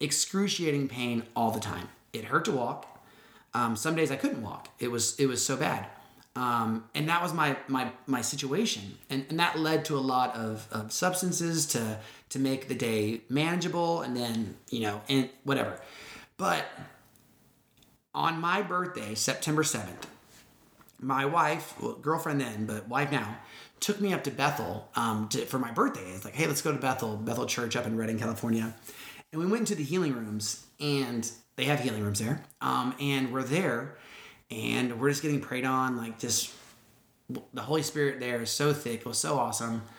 excruciating 0.00 0.88
pain 0.88 1.24
all 1.34 1.50
the 1.50 1.60
time. 1.60 1.88
It 2.12 2.24
hurt 2.24 2.44
to 2.46 2.52
walk. 2.52 3.04
Um, 3.52 3.76
some 3.76 3.94
days 3.94 4.10
I 4.10 4.16
couldn't 4.16 4.42
walk. 4.42 4.68
It 4.78 4.90
was 4.90 5.18
it 5.18 5.26
was 5.26 5.44
so 5.44 5.56
bad. 5.56 5.86
Um, 6.36 6.84
and 6.96 7.08
that 7.08 7.22
was 7.22 7.32
my 7.32 7.56
my 7.68 7.92
my 8.06 8.20
situation, 8.20 8.98
and 9.08 9.24
and 9.28 9.38
that 9.38 9.56
led 9.56 9.84
to 9.84 9.96
a 9.96 10.00
lot 10.00 10.34
of, 10.34 10.66
of 10.72 10.90
substances 10.90 11.64
to 11.66 12.00
to 12.30 12.38
make 12.40 12.66
the 12.66 12.74
day 12.74 13.20
manageable, 13.28 14.02
and 14.02 14.16
then 14.16 14.56
you 14.68 14.80
know 14.80 15.00
and 15.08 15.30
whatever. 15.44 15.80
But 16.36 16.64
on 18.12 18.40
my 18.40 18.62
birthday, 18.62 19.14
September 19.14 19.62
seventh, 19.62 20.08
my 21.00 21.24
wife, 21.24 21.80
well, 21.80 21.92
girlfriend 21.92 22.40
then, 22.40 22.66
but 22.66 22.88
wife 22.88 23.12
now, 23.12 23.38
took 23.78 24.00
me 24.00 24.12
up 24.12 24.24
to 24.24 24.32
Bethel 24.32 24.88
um, 24.96 25.28
to, 25.28 25.44
for 25.46 25.60
my 25.60 25.70
birthday. 25.70 26.10
It's 26.10 26.24
like, 26.24 26.34
hey, 26.34 26.48
let's 26.48 26.62
go 26.62 26.72
to 26.72 26.78
Bethel, 26.78 27.16
Bethel 27.16 27.46
Church 27.46 27.76
up 27.76 27.86
in 27.86 27.96
Redding, 27.96 28.18
California, 28.18 28.74
and 29.32 29.40
we 29.40 29.46
went 29.46 29.60
into 29.60 29.76
the 29.76 29.84
healing 29.84 30.14
rooms, 30.14 30.66
and 30.80 31.30
they 31.54 31.66
have 31.66 31.78
healing 31.78 32.02
rooms 32.02 32.18
there, 32.18 32.42
um, 32.60 32.92
and 32.98 33.32
we're 33.32 33.44
there 33.44 33.98
and 34.50 35.00
we're 35.00 35.10
just 35.10 35.22
getting 35.22 35.40
prayed 35.40 35.64
on 35.64 35.96
like 35.96 36.18
just 36.18 36.52
the 37.52 37.62
holy 37.62 37.82
spirit 37.82 38.20
there 38.20 38.42
is 38.42 38.50
so 38.50 38.72
thick 38.72 39.00
it 39.00 39.06
was 39.06 39.18
so 39.18 39.38
awesome. 39.38 39.82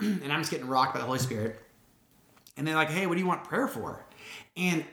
And 0.00 0.32
i'm 0.32 0.40
just 0.40 0.50
getting 0.50 0.66
rocked 0.66 0.94
by 0.94 1.00
the 1.00 1.06
holy 1.06 1.18
spirit. 1.18 1.60
And 2.56 2.66
they're 2.66 2.74
like 2.74 2.90
hey 2.90 3.06
what 3.06 3.14
do 3.14 3.20
you 3.20 3.26
want 3.26 3.44
prayer 3.44 3.68
for? 3.68 4.04
And 4.56 4.84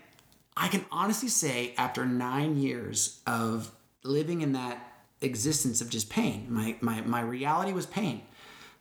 i 0.56 0.68
can 0.68 0.86
honestly 0.92 1.30
say 1.30 1.74
after 1.78 2.06
nine 2.06 2.58
years 2.58 3.22
of 3.26 3.72
living 4.04 4.42
in 4.42 4.54
that 4.54 4.86
existence 5.22 5.82
of 5.82 5.90
just 5.90 6.10
pain 6.10 6.48
my 6.50 6.76
my, 6.82 7.02
my 7.02 7.22
reality 7.22 7.74
was 7.74 7.86
pain. 7.86 8.22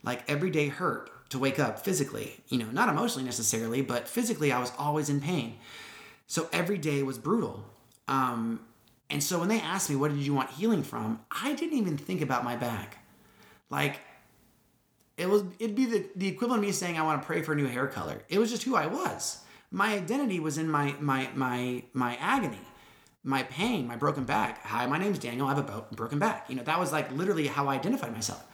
Like 0.03 0.29
every 0.29 0.51
day 0.51 0.69
hurt 0.69 1.11
to 1.31 1.39
wake 1.39 1.59
up 1.59 1.85
physically 1.85 2.41
you 2.49 2.59
know 2.59 2.71
not 2.73 2.89
emotionally 2.89 3.25
necessarily 3.25 3.83
but 3.83 4.09
physically 4.09 4.51
i 4.51 4.59
was 4.59 4.73
always 4.79 5.09
in 5.09 5.21
pain. 5.21 5.57
So 6.27 6.47
every 6.53 6.77
day 6.77 7.03
was 7.03 7.19
brutal. 7.19 7.65
Um, 8.07 8.61
and 9.11 9.23
so 9.23 9.39
when 9.39 9.49
they 9.49 9.61
asked 9.61 9.89
me, 9.89 9.97
what 9.97 10.11
did 10.11 10.21
you 10.21 10.35
want 10.35 10.51
healing 10.51 10.83
from? 10.83 11.21
I 11.31 11.55
didn't 11.55 11.79
even 11.79 11.97
think 11.97 12.21
about 12.21 12.45
my 12.45 12.57
back. 12.57 12.99
Like, 13.71 14.01
it 15.17 15.29
was, 15.29 15.45
it'd 15.59 15.75
be 15.75 15.87
the, 15.87 16.07
the 16.15 16.29
equivalent 16.29 16.63
of 16.63 16.67
me 16.67 16.73
saying 16.73 16.99
I 16.99 17.03
want 17.03 17.23
to 17.23 17.27
pray 17.27 17.43
for 17.43 17.53
a 17.53 17.57
new 17.57 17.67
hair 17.67 17.87
color. 17.87 18.23
It 18.29 18.39
was 18.39 18.51
just 18.51 18.65
who 18.65 18.77
I 18.77 18.87
was. 18.87 19.41
My 19.71 19.95
identity 19.95 20.41
was 20.41 20.59
in 20.59 20.71
my, 20.71 20.95
my, 21.01 21.29
my, 21.35 21.83
my 21.93 22.17
agony, 22.17 22.61
my 23.25 23.43
pain, 23.45 23.87
my 23.87 23.97
broken 23.97 24.25
back. 24.25 24.65
Hi, 24.65 24.87
my 24.87 24.99
name's 24.99 25.19
Daniel. 25.19 25.47
I 25.47 25.55
have 25.55 25.69
a 25.69 25.95
broken 25.95 26.19
back. 26.19 26.49
You 26.49 26.57
know, 26.57 26.63
that 26.63 26.79
was 26.79 26.93
like 26.93 27.11
literally 27.13 27.47
how 27.47 27.67
I 27.67 27.75
identified 27.75 28.13
myself. 28.13 28.45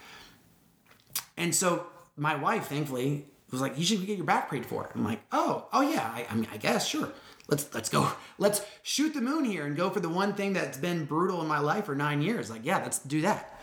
And 1.36 1.54
so 1.54 1.86
my 2.16 2.36
wife, 2.36 2.68
thankfully, 2.68 3.26
was 3.50 3.60
like, 3.60 3.76
you 3.76 3.84
should 3.84 4.04
get 4.06 4.16
your 4.16 4.26
back 4.26 4.48
prayed 4.48 4.66
for. 4.66 4.90
I'm 4.94 5.04
like, 5.04 5.20
oh, 5.32 5.66
oh 5.72 5.82
yeah, 5.82 6.10
I, 6.14 6.26
I 6.30 6.34
mean, 6.34 6.48
I 6.52 6.56
guess, 6.56 6.86
sure 6.88 7.10
let's 7.48 7.72
let's 7.74 7.88
go. 7.88 8.10
Let's 8.38 8.62
shoot 8.82 9.14
the 9.14 9.20
moon 9.20 9.44
here 9.44 9.66
and 9.66 9.76
go 9.76 9.90
for 9.90 10.00
the 10.00 10.08
one 10.08 10.34
thing 10.34 10.52
that's 10.52 10.78
been 10.78 11.04
brutal 11.04 11.40
in 11.42 11.48
my 11.48 11.58
life 11.58 11.86
for 11.86 11.94
nine 11.94 12.22
years. 12.22 12.50
Like 12.50 12.64
yeah 12.64 12.78
let's 12.78 12.98
do 12.98 13.22
that. 13.22 13.60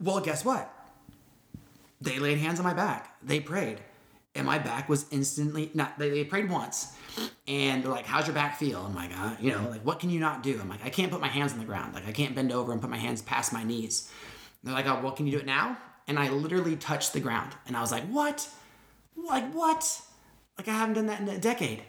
Well 0.00 0.20
guess 0.20 0.44
what? 0.44 0.72
They 2.00 2.18
laid 2.18 2.38
hands 2.38 2.58
on 2.58 2.64
my 2.64 2.74
back. 2.74 3.16
They 3.22 3.40
prayed. 3.40 3.80
And 4.34 4.46
my 4.46 4.58
back 4.58 4.88
was 4.88 5.06
instantly 5.10 5.70
not 5.74 5.98
they, 5.98 6.10
they 6.10 6.24
prayed 6.24 6.50
once. 6.50 6.92
And 7.46 7.82
they're 7.82 7.90
like 7.90 8.06
how's 8.06 8.26
your 8.26 8.34
back 8.34 8.58
feel? 8.58 8.84
I'm 8.84 8.94
like 8.94 9.10
uh, 9.16 9.36
you 9.40 9.52
know 9.52 9.68
like 9.70 9.84
what 9.84 9.98
can 9.98 10.10
you 10.10 10.20
not 10.20 10.42
do? 10.42 10.58
I'm 10.60 10.68
like 10.68 10.84
i 10.84 10.90
can't 10.90 11.10
put 11.10 11.20
my 11.20 11.28
hands 11.28 11.52
on 11.52 11.58
the 11.58 11.64
ground. 11.64 11.94
Like 11.94 12.06
i 12.06 12.12
can't 12.12 12.34
bend 12.34 12.52
over 12.52 12.72
and 12.72 12.80
put 12.80 12.90
my 12.90 12.98
hands 12.98 13.22
past 13.22 13.52
my 13.52 13.64
knees. 13.64 14.10
And 14.62 14.68
they're 14.68 14.76
like 14.76 14.86
oh 14.86 15.00
well 15.02 15.12
can 15.12 15.26
you 15.26 15.32
do 15.32 15.38
it 15.38 15.46
now? 15.46 15.78
And 16.06 16.18
i 16.18 16.28
literally 16.30 16.76
touched 16.76 17.12
the 17.12 17.20
ground. 17.20 17.52
And 17.66 17.76
i 17.76 17.80
was 17.80 17.90
like 17.90 18.04
what? 18.06 18.48
Like 19.16 19.52
what? 19.52 20.00
Like 20.56 20.68
i 20.68 20.72
haven't 20.72 20.94
done 20.94 21.06
that 21.06 21.20
in 21.20 21.28
a 21.28 21.38
decade 21.38 21.82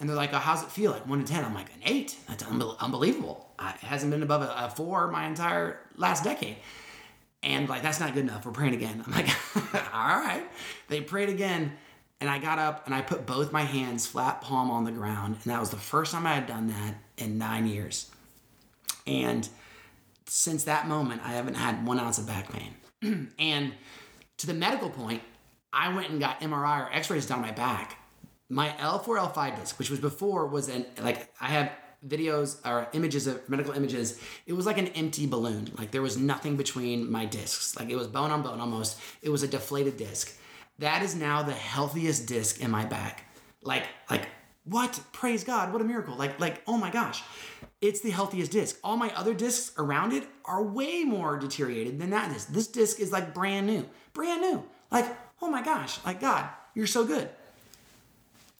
and 0.00 0.08
they're 0.08 0.16
like, 0.16 0.32
oh, 0.32 0.38
how's 0.38 0.62
it 0.62 0.70
feel? 0.70 0.92
Like 0.92 1.06
one 1.06 1.22
to 1.22 1.30
10. 1.30 1.44
I'm 1.44 1.54
like, 1.54 1.68
an 1.68 1.82
eight. 1.84 2.16
That's 2.26 2.42
unbelievable. 2.42 3.46
it 3.60 3.76
hasn't 3.84 4.10
been 4.10 4.22
above 4.22 4.40
a, 4.40 4.64
a, 4.64 4.70
four 4.70 5.08
my 5.08 5.26
entire 5.26 5.78
last 5.96 6.24
decade. 6.24 6.56
And 7.42 7.68
like, 7.68 7.82
that's 7.82 8.00
not 8.00 8.14
good 8.14 8.24
enough. 8.24 8.46
We're 8.46 8.52
praying 8.52 8.74
again. 8.74 9.04
I'm 9.06 9.12
like, 9.12 9.28
all 9.94 10.20
right. 10.20 10.44
They 10.88 11.02
prayed 11.02 11.28
again. 11.28 11.72
And 12.22 12.28
I 12.28 12.38
got 12.38 12.58
up 12.58 12.86
and 12.86 12.94
I 12.94 13.02
put 13.02 13.26
both 13.26 13.52
my 13.52 13.62
hands 13.62 14.06
flat 14.06 14.40
palm 14.40 14.70
on 14.70 14.84
the 14.84 14.92
ground. 14.92 15.36
And 15.42 15.52
that 15.52 15.60
was 15.60 15.70
the 15.70 15.76
first 15.76 16.12
time 16.12 16.26
I 16.26 16.34
had 16.34 16.46
done 16.46 16.68
that 16.68 16.94
in 17.18 17.38
nine 17.38 17.66
years. 17.66 18.10
And 19.06 19.48
since 20.26 20.64
that 20.64 20.88
moment, 20.88 21.22
I 21.24 21.32
haven't 21.32 21.54
had 21.54 21.86
one 21.86 21.98
ounce 21.98 22.18
of 22.18 22.26
back 22.26 22.50
pain. 22.50 23.30
and 23.38 23.72
to 24.38 24.46
the 24.46 24.54
medical 24.54 24.90
point, 24.90 25.22
I 25.72 25.94
went 25.94 26.10
and 26.10 26.20
got 26.20 26.40
MRI 26.40 26.86
or 26.86 26.92
x 26.92 27.10
rays 27.10 27.26
down 27.26 27.40
my 27.40 27.52
back 27.52 27.96
my 28.50 28.70
L4 28.78 29.32
L5 29.32 29.60
disc, 29.60 29.78
which 29.78 29.90
was 29.90 30.00
before 30.00 30.46
was 30.46 30.68
an 30.68 30.84
like 31.00 31.32
I 31.40 31.46
have 31.46 31.70
videos 32.06 32.56
or 32.66 32.88
images 32.92 33.26
of 33.26 33.48
medical 33.48 33.72
images. 33.74 34.20
It 34.46 34.54
was 34.54 34.66
like 34.66 34.78
an 34.78 34.88
empty 34.88 35.26
balloon. 35.26 35.70
Like 35.78 35.90
there 35.90 36.02
was 36.02 36.16
nothing 36.16 36.56
between 36.56 37.10
my 37.10 37.26
discs. 37.26 37.78
Like 37.78 37.90
it 37.90 37.96
was 37.96 38.08
bone 38.08 38.30
on 38.30 38.42
bone 38.42 38.60
almost. 38.60 38.98
It 39.22 39.30
was 39.30 39.42
a 39.42 39.48
deflated 39.48 39.96
disc. 39.96 40.36
that 40.78 41.02
is 41.02 41.14
now 41.14 41.42
the 41.42 41.52
healthiest 41.52 42.26
disc 42.26 42.60
in 42.60 42.70
my 42.70 42.84
back. 42.86 43.24
Like, 43.62 43.86
like, 44.08 44.28
what? 44.64 44.98
Praise 45.12 45.44
God, 45.44 45.72
what 45.72 45.82
a 45.82 45.84
miracle. 45.84 46.16
Like, 46.16 46.40
like, 46.40 46.62
oh 46.66 46.78
my 46.78 46.90
gosh. 46.90 47.22
It's 47.82 48.00
the 48.00 48.10
healthiest 48.10 48.50
disc. 48.50 48.78
All 48.82 48.96
my 48.96 49.10
other 49.14 49.34
discs 49.34 49.72
around 49.78 50.12
it 50.12 50.26
are 50.44 50.62
way 50.62 51.04
more 51.04 51.38
deteriorated 51.38 51.98
than 51.98 52.10
that 52.10 52.32
disc. 52.32 52.48
This 52.48 52.66
disc 52.66 52.98
is 52.98 53.12
like 53.12 53.34
brand 53.34 53.66
new. 53.66 53.86
Brand 54.14 54.40
new. 54.40 54.64
Like, 54.90 55.06
oh 55.42 55.50
my 55.50 55.62
gosh, 55.62 55.98
like 56.04 56.20
God, 56.20 56.48
you're 56.74 56.86
so 56.86 57.04
good. 57.04 57.28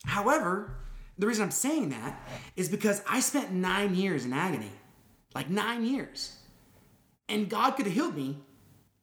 However, 0.04 0.76
the 1.18 1.26
reason 1.26 1.44
I'm 1.44 1.50
saying 1.50 1.90
that 1.90 2.28
is 2.56 2.68
because 2.68 3.02
I 3.08 3.20
spent 3.20 3.52
nine 3.52 3.94
years 3.94 4.24
in 4.24 4.32
agony. 4.32 4.72
Like 5.34 5.48
nine 5.48 5.84
years. 5.84 6.36
And 7.28 7.48
God 7.48 7.72
could 7.72 7.86
have 7.86 7.94
healed 7.94 8.16
me 8.16 8.38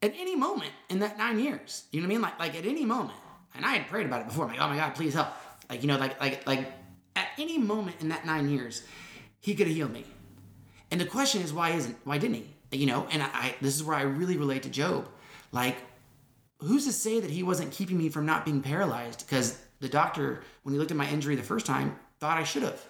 at 0.01 0.13
any 0.17 0.35
moment 0.35 0.71
in 0.89 0.99
that 0.99 1.17
nine 1.17 1.39
years. 1.39 1.83
You 1.91 2.01
know 2.01 2.07
what 2.07 2.11
I 2.11 2.15
mean? 2.15 2.21
Like, 2.21 2.39
like 2.39 2.55
at 2.55 2.65
any 2.65 2.85
moment. 2.85 3.17
And 3.55 3.65
I 3.65 3.75
had 3.75 3.87
prayed 3.87 4.05
about 4.05 4.21
it 4.21 4.27
before. 4.27 4.45
I'm 4.45 4.51
like, 4.51 4.61
oh 4.61 4.67
my 4.67 4.75
God, 4.75 4.95
please 4.95 5.13
help. 5.13 5.29
Like, 5.69 5.81
you 5.81 5.87
know, 5.87 5.97
like, 5.97 6.19
like, 6.19 6.45
like 6.45 6.71
at 7.15 7.27
any 7.37 7.57
moment 7.57 7.97
in 8.01 8.09
that 8.09 8.25
nine 8.25 8.49
years, 8.49 8.83
he 9.39 9.55
could 9.55 9.67
have 9.67 9.75
healed 9.75 9.93
me. 9.93 10.05
And 10.91 11.01
the 11.01 11.05
question 11.05 11.41
is, 11.41 11.53
why 11.53 11.71
isn't, 11.71 11.97
why 12.03 12.17
didn't 12.17 12.35
he? 12.35 12.77
You 12.77 12.85
know, 12.85 13.07
and 13.11 13.23
I, 13.23 13.29
I 13.33 13.55
this 13.61 13.75
is 13.75 13.83
where 13.83 13.95
I 13.95 14.01
really 14.01 14.37
relate 14.37 14.63
to 14.63 14.69
Job. 14.69 15.07
Like, 15.51 15.77
who's 16.59 16.85
to 16.85 16.91
say 16.91 17.19
that 17.19 17.29
he 17.29 17.43
wasn't 17.43 17.71
keeping 17.71 17.97
me 17.97 18.09
from 18.09 18.25
not 18.25 18.43
being 18.45 18.61
paralyzed? 18.61 19.25
Because 19.25 19.57
the 19.79 19.89
doctor, 19.89 20.43
when 20.63 20.73
he 20.73 20.79
looked 20.79 20.91
at 20.91 20.97
my 20.97 21.09
injury 21.09 21.35
the 21.35 21.43
first 21.43 21.65
time, 21.65 21.97
thought 22.19 22.37
I 22.37 22.43
should 22.43 22.63
have. 22.63 22.81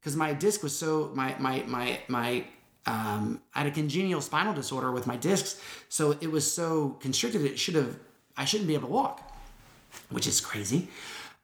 Because 0.00 0.16
my 0.16 0.32
disc 0.32 0.62
was 0.62 0.76
so 0.76 1.10
my 1.14 1.34
my 1.38 1.62
my 1.66 2.00
my 2.08 2.44
um, 2.86 3.40
I 3.54 3.60
had 3.60 3.66
a 3.66 3.70
congenial 3.70 4.20
spinal 4.20 4.52
disorder 4.52 4.92
with 4.92 5.06
my 5.06 5.16
discs, 5.16 5.60
so 5.88 6.12
it 6.20 6.30
was 6.30 6.50
so 6.50 6.96
constricted. 7.00 7.42
It 7.42 7.58
should 7.58 7.74
have 7.74 7.98
I 8.36 8.44
shouldn't 8.44 8.68
be 8.68 8.74
able 8.74 8.88
to 8.88 8.94
walk, 8.94 9.32
which 10.10 10.26
is 10.26 10.40
crazy. 10.40 10.88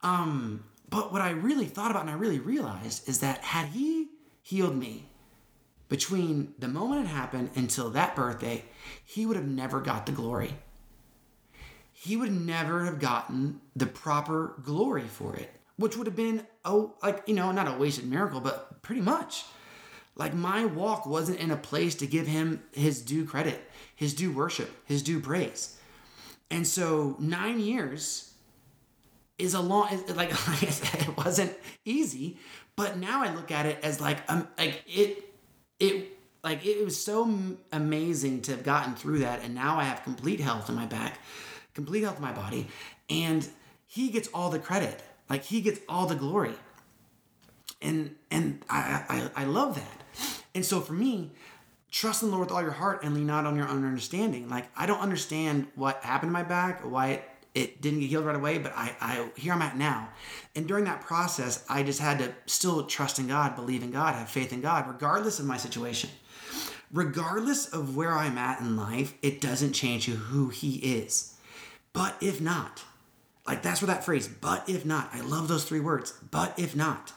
Um, 0.02 0.64
but 0.88 1.12
what 1.12 1.22
I 1.22 1.30
really 1.30 1.66
thought 1.66 1.90
about 1.90 2.02
and 2.02 2.10
I 2.10 2.14
really 2.14 2.38
realized 2.38 3.08
is 3.08 3.20
that 3.20 3.38
had 3.38 3.68
he 3.68 4.08
healed 4.42 4.76
me 4.76 5.06
between 5.88 6.54
the 6.58 6.68
moment 6.68 7.04
it 7.04 7.08
happened 7.08 7.50
until 7.54 7.90
that 7.90 8.14
birthday, 8.16 8.64
he 9.04 9.26
would 9.26 9.36
have 9.36 9.46
never 9.46 9.80
got 9.80 10.06
the 10.06 10.12
glory 10.12 10.54
he 12.02 12.16
would 12.16 12.32
never 12.32 12.86
have 12.86 12.98
gotten 12.98 13.60
the 13.76 13.84
proper 13.84 14.54
glory 14.62 15.02
for 15.02 15.36
it, 15.36 15.50
which 15.76 15.98
would 15.98 16.06
have 16.06 16.16
been, 16.16 16.46
oh, 16.64 16.94
like, 17.02 17.22
you 17.26 17.34
know, 17.34 17.52
not 17.52 17.68
a 17.68 17.78
wasted 17.78 18.06
miracle, 18.06 18.40
but 18.40 18.80
pretty 18.80 19.02
much. 19.02 19.44
Like, 20.16 20.32
my 20.32 20.64
walk 20.64 21.04
wasn't 21.04 21.40
in 21.40 21.50
a 21.50 21.58
place 21.58 21.94
to 21.96 22.06
give 22.06 22.26
him 22.26 22.62
his 22.72 23.02
due 23.02 23.26
credit, 23.26 23.70
his 23.94 24.14
due 24.14 24.32
worship, 24.32 24.70
his 24.86 25.02
due 25.02 25.20
praise. 25.20 25.76
And 26.50 26.66
so, 26.66 27.16
nine 27.18 27.60
years 27.60 28.32
is 29.36 29.52
a 29.52 29.60
long, 29.60 29.90
like, 30.14 30.30
like 30.48 30.62
I 30.62 30.70
said, 30.70 31.02
it 31.06 31.18
wasn't 31.18 31.54
easy, 31.84 32.38
but 32.76 32.96
now 32.96 33.22
I 33.22 33.34
look 33.34 33.50
at 33.50 33.66
it 33.66 33.78
as 33.82 34.00
like, 34.00 34.20
um, 34.32 34.48
like 34.56 34.82
it, 34.86 35.22
it, 35.78 36.16
like 36.42 36.64
it 36.64 36.82
was 36.82 36.98
so 36.98 37.30
amazing 37.72 38.40
to 38.40 38.52
have 38.52 38.62
gotten 38.62 38.94
through 38.94 39.18
that 39.18 39.44
and 39.44 39.54
now 39.54 39.78
i 39.78 39.84
have 39.84 40.02
complete 40.02 40.40
health 40.40 40.70
in 40.70 40.74
my 40.74 40.86
back 40.86 41.18
complete 41.74 42.02
health 42.02 42.16
of 42.16 42.22
my 42.22 42.32
body, 42.32 42.68
and 43.08 43.46
he 43.86 44.10
gets 44.10 44.28
all 44.32 44.50
the 44.50 44.58
credit. 44.58 45.02
Like 45.28 45.44
he 45.44 45.60
gets 45.60 45.80
all 45.88 46.06
the 46.06 46.16
glory. 46.16 46.54
And 47.80 48.16
and 48.30 48.62
I 48.68 49.30
I, 49.36 49.42
I 49.42 49.44
love 49.44 49.76
that. 49.76 50.02
And 50.54 50.64
so 50.64 50.80
for 50.80 50.92
me, 50.92 51.30
trust 51.90 52.22
in 52.22 52.30
the 52.30 52.36
Lord 52.36 52.48
with 52.48 52.56
all 52.56 52.62
your 52.62 52.72
heart 52.72 53.02
and 53.02 53.14
lean 53.14 53.26
not 53.26 53.46
on 53.46 53.56
your 53.56 53.68
own 53.68 53.84
understanding. 53.84 54.48
Like 54.48 54.68
I 54.76 54.86
don't 54.86 55.00
understand 55.00 55.66
what 55.74 56.02
happened 56.02 56.30
to 56.30 56.32
my 56.32 56.42
back, 56.42 56.84
why 56.84 57.08
it, 57.08 57.24
it 57.54 57.80
didn't 57.80 58.00
get 58.00 58.06
healed 58.08 58.26
right 58.26 58.36
away, 58.36 58.58
but 58.58 58.72
I, 58.76 58.94
I 59.00 59.30
here 59.36 59.52
I'm 59.52 59.62
at 59.62 59.76
now. 59.76 60.08
And 60.54 60.66
during 60.66 60.84
that 60.84 61.00
process, 61.00 61.64
I 61.68 61.82
just 61.82 62.00
had 62.00 62.18
to 62.18 62.32
still 62.46 62.84
trust 62.86 63.18
in 63.18 63.28
God, 63.28 63.56
believe 63.56 63.82
in 63.82 63.90
God, 63.90 64.14
have 64.14 64.28
faith 64.28 64.52
in 64.52 64.60
God, 64.60 64.86
regardless 64.88 65.38
of 65.38 65.46
my 65.46 65.56
situation. 65.56 66.10
Regardless 66.92 67.68
of 67.72 67.96
where 67.96 68.12
I'm 68.12 68.36
at 68.36 68.60
in 68.60 68.76
life, 68.76 69.14
it 69.22 69.40
doesn't 69.40 69.74
change 69.74 70.06
who 70.06 70.48
He 70.48 70.76
is. 70.76 71.36
But 71.92 72.16
if 72.20 72.40
not, 72.40 72.84
like 73.46 73.62
that's 73.62 73.82
where 73.82 73.88
that 73.88 74.04
phrase, 74.04 74.28
but 74.28 74.68
if 74.68 74.84
not, 74.84 75.10
I 75.12 75.20
love 75.22 75.48
those 75.48 75.64
three 75.64 75.80
words, 75.80 76.12
but 76.30 76.58
if 76.58 76.76
not. 76.76 77.12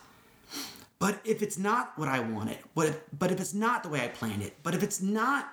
But 0.98 1.20
if 1.24 1.42
it's 1.42 1.58
not 1.58 1.98
what 1.98 2.08
I 2.08 2.20
wanted, 2.20 2.58
but 2.74 2.88
if, 2.88 3.00
but 3.16 3.30
if 3.30 3.40
it's 3.40 3.54
not 3.54 3.82
the 3.82 3.88
way 3.88 4.00
I 4.00 4.08
planned 4.08 4.42
it, 4.42 4.56
but 4.62 4.74
if 4.74 4.82
it's 4.82 5.02
not 5.02 5.48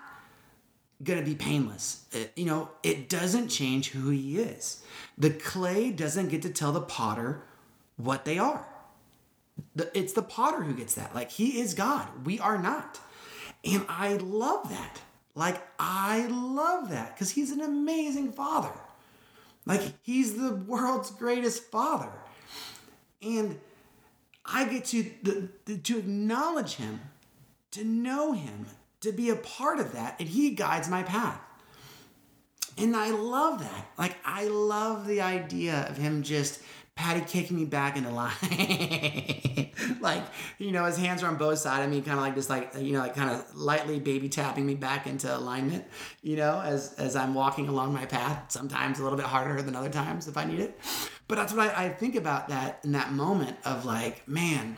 gonna 1.04 1.24
be 1.24 1.36
painless, 1.36 2.06
it, 2.12 2.32
you 2.36 2.46
know, 2.46 2.70
it 2.84 3.10
doesn't 3.10 3.50
change 3.50 3.90
who 3.90 4.10
he 4.10 4.40
is. 4.40 4.82
The 5.18 5.32
clay 5.32 5.92
doesn't 5.92 6.30
get 6.30 6.42
to 6.44 6.50
tell 6.50 6.72
the 6.72 6.82
potter 6.82 7.42
what 7.98 8.26
they 8.26 8.38
are. 8.38 8.66
The, 9.76 9.96
it's 9.98 10.14
the 10.14 10.22
potter 10.22 10.64
who 10.64 10.74
gets 10.74 10.96
that. 10.96 11.14
Like 11.14 11.32
he 11.32 11.60
is 11.60 11.74
God, 11.74 12.08
we 12.26 12.40
are 12.40 12.58
not. 12.58 13.00
And 13.64 13.86
I 13.90 14.14
love 14.14 14.70
that. 14.70 15.02
Like 15.36 15.62
I 15.80 16.28
love 16.28 16.90
that 16.90 17.16
because 17.16 17.32
he's 17.32 17.52
an 17.52 17.62
amazing 17.62 18.32
father. 18.32 18.72
Like 19.66 19.82
he's 20.02 20.38
the 20.38 20.56
world's 20.56 21.12
greatest 21.12 21.64
father. 21.66 22.12
And 23.22 23.60
I 24.46 24.66
get 24.66 24.86
to 24.86 25.50
to 25.66 25.98
acknowledge 25.98 26.76
him, 26.76 27.02
to 27.72 27.84
know 27.84 28.34
him, 28.34 28.66
to 29.02 29.12
be 29.12 29.30
a 29.30 29.36
part 29.36 29.80
of 29.80 29.94
that, 29.94 30.16
and 30.20 30.28
he 30.28 30.52
guides 30.52 30.90
my 30.90 31.04
path. 31.04 31.40
And 32.78 32.96
I 32.96 33.12
love 33.12 33.60
that. 33.60 33.92
Like 33.98 34.16
I 34.26 34.46
love 34.46 35.06
the 35.06 35.22
idea 35.22 35.86
of 35.90 35.98
him 35.98 36.24
just 36.24 36.62
patty 37.02 37.22
kicking 37.22 37.58
me 37.58 37.66
back 37.66 37.98
into 37.98 38.12
line. 38.12 38.32
like, 40.02 40.24
you 40.60 40.72
know, 40.72 40.86
his 40.86 40.98
hands 40.98 41.24
are 41.24 41.28
on 41.28 41.36
both 41.36 41.58
sides 41.58 41.84
of 41.84 41.92
me, 41.92 42.00
kind 42.02 42.20
of 42.20 42.24
like 42.24 42.36
just 42.36 42.50
like, 42.50 42.76
you 42.78 42.94
know, 42.94 43.00
like 43.00 43.16
kind 43.16 43.32
of 43.32 43.56
lightly 43.56 44.00
baby 44.00 44.30
tapping 44.30 44.68
me 44.68 44.76
back 44.76 45.08
into 45.08 45.36
alignment, 45.36 45.84
you 46.22 46.36
know, 46.36 46.62
as, 46.62 46.94
as 46.94 47.16
I'm 47.16 47.34
walking 47.34 47.68
along 47.68 47.92
my 47.92 48.06
path, 48.06 48.52
sometimes 48.52 49.00
a 49.00 49.04
little 49.04 49.18
bit 49.18 49.26
harder 49.26 49.60
than 49.64 49.76
other 49.76 49.90
times 49.90 50.28
if 50.28 50.38
I 50.38 50.46
need 50.46 50.60
it. 50.60 50.80
But 51.28 51.36
that's 51.36 51.54
what 51.54 51.76
I, 51.76 51.86
I 51.86 51.90
think 51.90 52.16
about 52.16 52.50
that 52.50 52.82
in 52.84 52.92
that 52.92 53.12
moment 53.12 53.58
of 53.66 53.84
like, 53.84 54.28
man, 54.28 54.78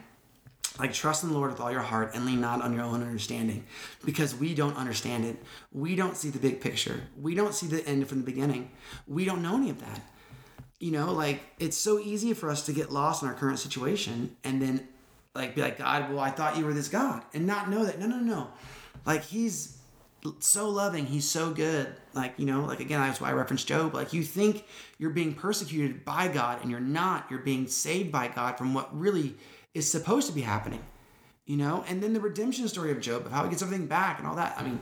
like 0.80 0.94
trust 0.94 1.24
in 1.24 1.30
the 1.30 1.36
Lord 1.36 1.52
with 1.52 1.60
all 1.60 1.72
your 1.72 1.82
heart 1.82 2.16
and 2.16 2.26
lean 2.26 2.40
not 2.40 2.62
on 2.62 2.74
your 2.74 2.84
own 2.84 3.02
understanding 3.02 3.66
because 4.06 4.34
we 4.34 4.56
don't 4.56 4.78
understand 4.78 5.26
it. 5.26 5.44
We 5.74 5.96
don't 5.96 6.16
see 6.16 6.30
the 6.30 6.40
big 6.40 6.62
picture. 6.62 7.02
We 7.22 7.36
don't 7.36 7.54
see 7.54 7.68
the 7.68 7.86
end 7.86 8.08
from 8.08 8.20
the 8.20 8.26
beginning. 8.26 8.72
We 9.08 9.26
don't 9.26 9.42
know 9.42 9.58
any 9.58 9.70
of 9.70 9.82
that 9.82 10.00
you 10.84 10.92
know 10.92 11.14
like 11.14 11.42
it's 11.60 11.78
so 11.78 11.98
easy 11.98 12.34
for 12.34 12.50
us 12.50 12.66
to 12.66 12.74
get 12.74 12.92
lost 12.92 13.24
in 13.24 13.30
our 13.30 13.34
current 13.34 13.58
situation 13.58 14.36
and 14.44 14.62
then 14.62 14.86
like 15.34 15.56
be 15.56 15.62
like 15.62 15.78
god 15.78 16.10
well 16.10 16.20
i 16.20 16.30
thought 16.30 16.58
you 16.58 16.66
were 16.66 16.74
this 16.74 16.90
god 16.90 17.24
and 17.34 17.48
not 17.48 17.70
know 17.70 17.86
that 17.86 17.98
no 18.00 18.06
no 18.06 18.18
no 18.18 18.50
like 19.06 19.24
he's 19.24 19.78
so 20.40 20.68
loving 20.68 21.06
he's 21.06 21.24
so 21.24 21.52
good 21.52 21.88
like 22.14 22.34
you 22.38 22.46
know 22.46 22.66
like 22.66 22.82
again 22.82 23.00
that's 23.00 23.22
why 23.22 23.30
i 23.30 23.32
referenced 23.32 23.66
job 23.66 23.94
like 23.94 24.12
you 24.12 24.24
think 24.24 24.66
you're 24.98 25.10
being 25.10 25.34
persecuted 25.34 26.04
by 26.04 26.28
god 26.28 26.62
and 26.62 26.70
you're 26.70 26.82
not 26.82 27.28
you're 27.30 27.40
being 27.40 27.66
saved 27.66 28.12
by 28.12 28.28
god 28.28 28.58
from 28.58 28.74
what 28.74 28.94
really 28.98 29.36
is 29.74 29.90
supposed 29.90 30.28
to 30.28 30.34
be 30.34 30.42
happening 30.42 30.84
you 31.46 31.58
know? 31.58 31.84
And 31.90 32.02
then 32.02 32.14
the 32.14 32.22
redemption 32.22 32.70
story 32.70 32.92
of 32.92 33.02
job 33.02 33.26
of 33.26 33.34
how 33.34 33.44
he 33.44 33.50
gets 33.50 33.62
everything 33.62 33.88
back 33.88 34.20
and 34.20 34.28
all 34.28 34.36
that 34.36 34.56
i 34.60 34.64
mean 34.64 34.82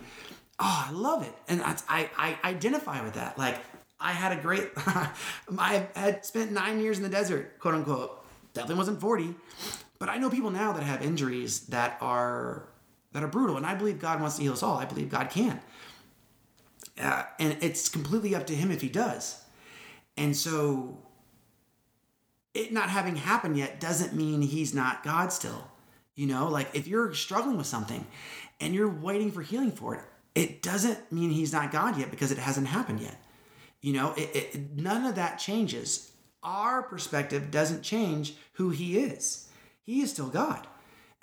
oh 0.59 0.85
i 0.87 0.91
love 0.91 1.23
it 1.23 1.33
and 1.47 1.61
I, 1.61 1.75
I, 1.87 2.09
I 2.17 2.49
identify 2.49 3.03
with 3.03 3.13
that 3.13 3.37
like 3.37 3.59
I 4.01 4.11
had 4.11 4.37
a 4.37 4.41
great, 4.41 4.69
I 4.77 5.87
had 5.95 6.25
spent 6.25 6.51
nine 6.51 6.79
years 6.79 6.97
in 6.97 7.03
the 7.03 7.09
desert, 7.09 7.59
quote 7.59 7.75
unquote. 7.75 8.17
Definitely 8.53 8.75
wasn't 8.75 8.99
40, 8.99 9.35
but 9.99 10.09
I 10.09 10.17
know 10.17 10.29
people 10.29 10.49
now 10.49 10.73
that 10.73 10.83
have 10.83 11.01
injuries 11.01 11.67
that 11.67 11.97
are 12.01 12.67
that 13.13 13.23
are 13.23 13.27
brutal, 13.27 13.57
and 13.57 13.65
I 13.65 13.75
believe 13.75 13.99
God 13.99 14.19
wants 14.19 14.37
to 14.37 14.41
heal 14.41 14.53
us 14.53 14.63
all. 14.63 14.77
I 14.77 14.85
believe 14.85 15.09
God 15.09 15.29
can, 15.29 15.61
uh, 16.99 17.23
and 17.39 17.57
it's 17.61 17.87
completely 17.87 18.35
up 18.35 18.47
to 18.47 18.55
Him 18.55 18.71
if 18.71 18.81
He 18.81 18.89
does. 18.89 19.41
And 20.17 20.35
so, 20.35 20.97
it 22.53 22.73
not 22.73 22.89
having 22.89 23.15
happened 23.15 23.57
yet 23.57 23.79
doesn't 23.79 24.13
mean 24.13 24.41
He's 24.41 24.73
not 24.73 25.03
God 25.03 25.31
still. 25.31 25.67
You 26.15 26.27
know, 26.27 26.49
like 26.49 26.69
if 26.73 26.87
you're 26.87 27.13
struggling 27.13 27.57
with 27.57 27.67
something 27.67 28.05
and 28.59 28.73
you're 28.75 28.89
waiting 28.89 29.31
for 29.31 29.41
healing 29.41 29.71
for 29.71 29.95
it, 29.95 30.03
it 30.35 30.61
doesn't 30.61 31.11
mean 31.11 31.29
He's 31.29 31.53
not 31.53 31.71
God 31.71 31.97
yet 31.97 32.11
because 32.11 32.31
it 32.31 32.37
hasn't 32.37 32.67
happened 32.67 32.99
yet. 32.99 33.20
You 33.81 33.93
know, 33.93 34.13
it, 34.15 34.35
it, 34.35 34.75
none 34.75 35.05
of 35.05 35.15
that 35.15 35.39
changes. 35.39 36.11
Our 36.43 36.83
perspective 36.83 37.51
doesn't 37.51 37.81
change 37.81 38.35
who 38.53 38.69
He 38.69 38.97
is. 38.99 39.49
He 39.83 40.01
is 40.01 40.11
still 40.11 40.29
God. 40.29 40.67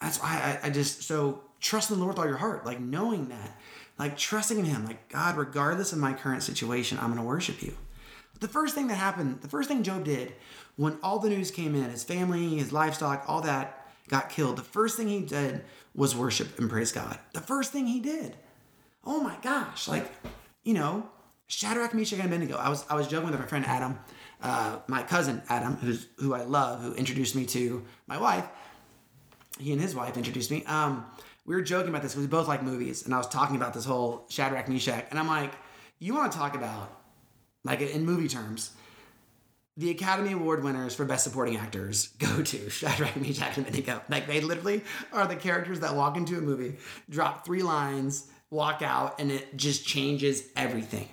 That's 0.00 0.20
why 0.20 0.58
I, 0.62 0.66
I 0.66 0.70
just 0.70 1.02
so 1.02 1.42
trust 1.60 1.90
in 1.90 1.96
the 1.96 2.02
Lord 2.02 2.14
with 2.14 2.20
all 2.20 2.28
your 2.28 2.36
heart, 2.36 2.66
like 2.66 2.80
knowing 2.80 3.28
that, 3.28 3.58
like 3.98 4.16
trusting 4.16 4.58
in 4.58 4.64
Him, 4.64 4.84
like 4.84 5.08
God, 5.08 5.36
regardless 5.36 5.92
of 5.92 5.98
my 5.98 6.12
current 6.12 6.42
situation, 6.42 6.98
I'm 6.98 7.06
going 7.06 7.16
to 7.18 7.22
worship 7.22 7.62
You. 7.62 7.76
The 8.40 8.48
first 8.48 8.74
thing 8.74 8.86
that 8.88 8.94
happened, 8.94 9.40
the 9.40 9.48
first 9.48 9.68
thing 9.68 9.82
Job 9.82 10.04
did 10.04 10.32
when 10.76 10.96
all 11.02 11.18
the 11.18 11.28
news 11.28 11.50
came 11.50 11.74
in, 11.74 11.90
his 11.90 12.04
family, 12.04 12.56
his 12.56 12.72
livestock, 12.72 13.24
all 13.26 13.40
that 13.40 13.88
got 14.08 14.30
killed, 14.30 14.56
the 14.56 14.62
first 14.62 14.96
thing 14.96 15.08
he 15.08 15.20
did 15.20 15.64
was 15.94 16.14
worship 16.14 16.56
and 16.58 16.70
praise 16.70 16.92
God. 16.92 17.18
The 17.32 17.40
first 17.40 17.72
thing 17.72 17.88
he 17.88 17.98
did. 17.98 18.36
Oh 19.04 19.20
my 19.20 19.36
gosh, 19.42 19.88
like, 19.88 20.08
you 20.62 20.74
know, 20.74 21.08
Shadrach, 21.48 21.94
Meshach, 21.94 22.18
and 22.18 22.28
Abednego. 22.28 22.56
I 22.56 22.68
was 22.68 22.84
I 22.88 22.94
was 22.94 23.08
joking 23.08 23.30
with 23.30 23.38
my 23.38 23.46
friend 23.46 23.66
Adam 23.66 23.98
uh, 24.42 24.78
my 24.86 25.02
cousin 25.02 25.42
Adam, 25.48 25.76
who's 25.76 26.06
who 26.18 26.34
I 26.34 26.44
love, 26.44 26.82
who 26.82 26.94
introduced 26.94 27.34
me 27.34 27.46
to 27.46 27.84
my 28.06 28.18
wife. 28.18 28.44
He 29.58 29.72
and 29.72 29.80
his 29.80 29.94
wife 29.94 30.16
introduced 30.16 30.50
me. 30.50 30.64
Um, 30.66 31.04
we 31.44 31.54
were 31.54 31.62
joking 31.62 31.88
about 31.88 32.02
this 32.02 32.14
we 32.14 32.26
both 32.26 32.46
like 32.46 32.62
movies, 32.62 33.04
and 33.04 33.14
I 33.14 33.18
was 33.18 33.26
talking 33.28 33.56
about 33.56 33.74
this 33.74 33.84
whole 33.84 34.26
Shadrach 34.28 34.68
Meshach, 34.68 35.06
and 35.10 35.18
I'm 35.18 35.26
like, 35.26 35.52
you 35.98 36.14
want 36.14 36.30
to 36.30 36.38
talk 36.38 36.54
about 36.54 37.00
like 37.64 37.80
in 37.80 38.04
movie 38.04 38.28
terms? 38.28 38.70
The 39.76 39.90
Academy 39.90 40.32
Award 40.32 40.64
winners 40.64 40.96
for 40.96 41.04
Best 41.04 41.22
Supporting 41.22 41.56
Actors 41.56 42.08
go 42.18 42.42
to 42.42 42.70
Shadrach, 42.70 43.16
Meshach, 43.16 43.56
and 43.56 43.66
Abednego. 43.66 44.02
Like 44.08 44.26
they 44.26 44.40
literally 44.40 44.82
are 45.12 45.26
the 45.26 45.36
characters 45.36 45.80
that 45.80 45.94
walk 45.94 46.16
into 46.16 46.36
a 46.36 46.40
movie, 46.40 46.76
drop 47.08 47.44
three 47.44 47.62
lines, 47.62 48.28
walk 48.50 48.82
out, 48.82 49.20
and 49.20 49.30
it 49.32 49.56
just 49.56 49.86
changes 49.86 50.44
everything. 50.56 51.08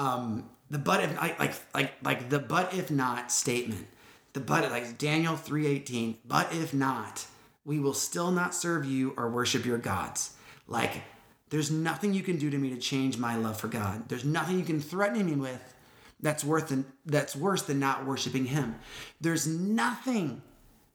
Um, 0.00 0.48
the 0.70 0.78
but 0.78 1.04
if 1.04 1.16
like 1.16 1.38
like 1.38 1.54
like 1.74 1.92
like 2.02 2.30
the 2.30 2.38
but 2.38 2.72
if 2.72 2.90
not 2.90 3.30
statement, 3.30 3.86
the 4.32 4.40
but 4.40 4.70
like 4.70 4.96
Daniel 4.96 5.36
three 5.36 5.66
eighteen. 5.66 6.16
But 6.24 6.54
if 6.54 6.72
not, 6.72 7.26
we 7.64 7.78
will 7.78 7.92
still 7.94 8.30
not 8.30 8.54
serve 8.54 8.86
you 8.86 9.12
or 9.16 9.28
worship 9.28 9.66
your 9.66 9.78
gods. 9.78 10.36
Like 10.66 11.02
there's 11.50 11.70
nothing 11.70 12.14
you 12.14 12.22
can 12.22 12.38
do 12.38 12.48
to 12.48 12.56
me 12.56 12.70
to 12.70 12.78
change 12.78 13.18
my 13.18 13.36
love 13.36 13.60
for 13.60 13.68
God. 13.68 14.08
There's 14.08 14.24
nothing 14.24 14.58
you 14.58 14.64
can 14.64 14.80
threaten 14.80 15.26
me 15.26 15.34
with 15.34 15.74
that's 16.20 16.44
worth 16.44 16.68
than, 16.68 16.86
that's 17.04 17.34
worse 17.34 17.62
than 17.62 17.80
not 17.80 18.06
worshiping 18.06 18.44
him. 18.44 18.76
There's 19.20 19.46
nothing, 19.46 20.42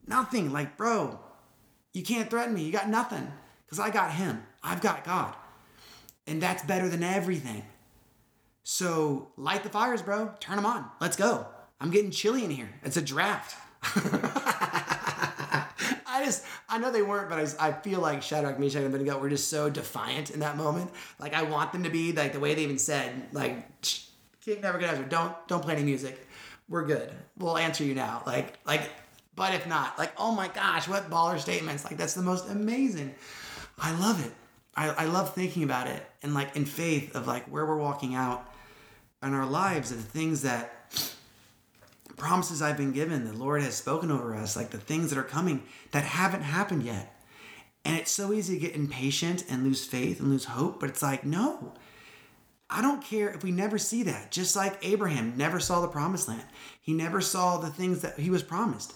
nothing 0.08 0.54
like, 0.54 0.78
bro, 0.78 1.20
you 1.94 2.04
can't 2.04 2.30
threaten 2.30 2.54
me. 2.54 2.64
You 2.64 2.72
got 2.72 2.88
nothing 2.88 3.30
because 3.66 3.80
I 3.80 3.90
got 3.90 4.12
him. 4.12 4.44
I've 4.64 4.82
got 4.82 5.04
God. 5.04 5.36
And 6.26 6.42
that's 6.42 6.64
better 6.64 6.88
than 6.88 7.04
everything. 7.04 7.64
So 8.68 9.28
light 9.38 9.62
the 9.62 9.70
fires, 9.70 10.02
bro. 10.02 10.34
Turn 10.40 10.56
them 10.56 10.66
on. 10.66 10.90
Let's 11.00 11.16
go. 11.16 11.46
I'm 11.80 11.92
getting 11.92 12.10
chilly 12.10 12.44
in 12.44 12.50
here. 12.50 12.68
It's 12.84 12.98
a 12.98 13.02
draft. 13.02 13.56
I 16.08 16.24
just, 16.26 16.44
I 16.68 16.80
know 16.80 16.92
they 16.92 17.04
weren't, 17.04 17.30
but 17.30 17.38
I, 17.38 17.68
I 17.68 17.72
feel 17.72 18.00
like 18.00 18.24
Shadrach, 18.24 18.58
Meshach, 18.60 18.78
and 18.78 18.88
Abednego 18.88 19.20
were 19.20 19.30
just 19.30 19.50
so 19.52 19.70
defiant 19.70 20.32
in 20.32 20.40
that 20.40 20.58
moment. 20.58 20.90
Like 21.20 21.36
I 21.36 21.44
want 21.44 21.74
them 21.74 21.84
to 21.84 21.92
be 21.92 22.12
like 22.12 22.34
the 22.34 22.40
way 22.40 22.56
they 22.56 22.64
even 22.64 22.80
said, 22.80 23.14
like 23.34 23.84
King 24.42 24.62
Nebuchadnezzar, 24.62 25.06
don't 25.06 25.48
don't 25.48 25.62
play 25.62 25.76
any 25.76 25.84
music. 25.84 26.28
We're 26.68 26.88
good. 26.88 27.12
We'll 27.38 27.60
answer 27.60 27.84
you 27.84 27.94
now. 27.94 28.24
Like 28.26 28.58
like, 28.66 28.90
but 29.36 29.54
if 29.54 29.68
not, 29.68 30.00
like 30.00 30.14
oh 30.18 30.32
my 30.32 30.48
gosh, 30.48 30.88
what 30.88 31.12
baller 31.12 31.38
statements! 31.38 31.86
Like 31.86 31.98
that's 31.98 32.16
the 32.16 32.24
most 32.24 32.50
amazing. 32.50 33.14
I 33.78 33.96
love 34.00 34.26
it. 34.26 34.32
I, 34.76 34.90
I 34.90 35.06
love 35.06 35.36
thinking 35.36 35.62
about 35.62 35.86
it 35.86 36.04
and 36.24 36.34
like 36.34 36.56
in 36.56 36.66
faith 36.66 37.16
of 37.16 37.28
like 37.28 37.46
where 37.46 37.64
we're 37.64 37.78
walking 37.78 38.16
out 38.16 38.52
in 39.26 39.34
our 39.34 39.46
lives 39.46 39.92
and 39.92 40.00
the 40.00 40.08
things 40.08 40.42
that 40.44 40.72
promises 42.18 42.62
I've 42.62 42.78
been 42.78 42.94
given, 42.94 43.26
the 43.26 43.34
Lord 43.34 43.62
has 43.62 43.76
spoken 43.76 44.12
over 44.12 44.36
us, 44.36 44.56
like 44.56 44.70
the 44.70 44.78
things 44.78 45.10
that 45.10 45.20
are 45.20 45.24
coming 45.24 45.64
that 45.92 46.04
haven't 46.04 46.44
happened 46.44 46.84
yet. 46.84 47.12
And 47.84 47.98
it's 47.98 48.12
so 48.12 48.34
easy 48.34 48.56
to 48.56 48.60
get 48.60 48.76
impatient 48.76 49.46
and 49.50 49.64
lose 49.64 49.86
faith 49.86 50.20
and 50.20 50.30
lose 50.30 50.46
hope, 50.46 50.80
but 50.80 50.90
it's 50.90 51.02
like, 51.02 51.26
no. 51.26 51.74
I 52.68 52.82
don't 52.82 53.04
care 53.04 53.30
if 53.30 53.44
we 53.44 53.52
never 53.52 53.78
see 53.78 54.04
that. 54.04 54.32
Just 54.32 54.56
like 54.56 54.80
Abraham 54.82 55.38
never 55.38 55.60
saw 55.60 55.82
the 55.82 55.88
promised 55.88 56.28
land. 56.28 56.46
He 56.82 56.94
never 56.94 57.22
saw 57.22 57.58
the 57.58 57.70
things 57.70 58.02
that 58.02 58.20
he 58.20 58.32
was 58.32 58.42
promised. 58.42 58.94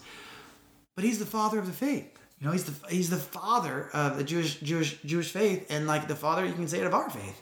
But 0.96 1.04
he's 1.04 1.20
the 1.20 1.26
father 1.26 1.60
of 1.60 1.68
the 1.68 1.72
faith. 1.72 2.20
You 2.39 2.48
know, 2.48 2.54
he's 2.54 2.63
the 2.63 2.88
he's 2.88 3.10
the 3.10 3.18
father 3.18 3.89
of 3.94 4.18
the 4.18 4.24
Jewish 4.24 4.60
Jewish 4.62 5.02
Jewish 5.02 5.32
faith, 5.32 5.68
and 5.70 5.88
like 5.88 6.08
the 6.08 6.15
father, 6.15 6.46
you 6.46 6.54
can 6.54 6.68
say 6.70 6.80
it 6.80 6.86
of 6.86 6.94
our 6.94 7.10
faith, 7.10 7.42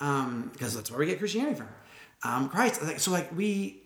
um, 0.00 0.50
because 0.52 0.74
that's 0.74 0.90
where 0.90 0.98
we 0.98 1.06
get 1.06 1.20
Christianity 1.20 1.54
from, 1.54 1.68
um, 2.26 2.48
Christ. 2.48 2.80
So 2.98 3.10
like 3.10 3.34
we 3.36 3.82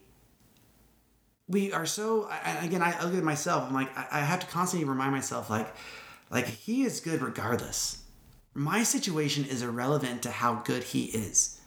we 1.51 1.73
are 1.73 1.85
so 1.85 2.31
again 2.63 2.81
i 2.81 3.03
look 3.03 3.15
at 3.15 3.25
myself 3.25 3.65
i'm 3.67 3.75
like 3.75 3.97
I, 3.99 4.07
I 4.13 4.21
have 4.21 4.41
to 4.41 4.47
constantly 4.47 4.89
remind 4.89 5.13
myself 5.13 5.51
like 5.51 5.75
like 6.31 6.47
he 6.47 6.85
is 6.85 7.01
good 7.01 7.23
regardless. 7.23 8.05
My 8.55 8.85
situation 8.85 9.45
is 9.45 9.63
irrelevant 9.63 10.23
to 10.23 10.31
how 10.31 10.63
good 10.65 10.85
he 10.85 11.07
is. 11.07 11.61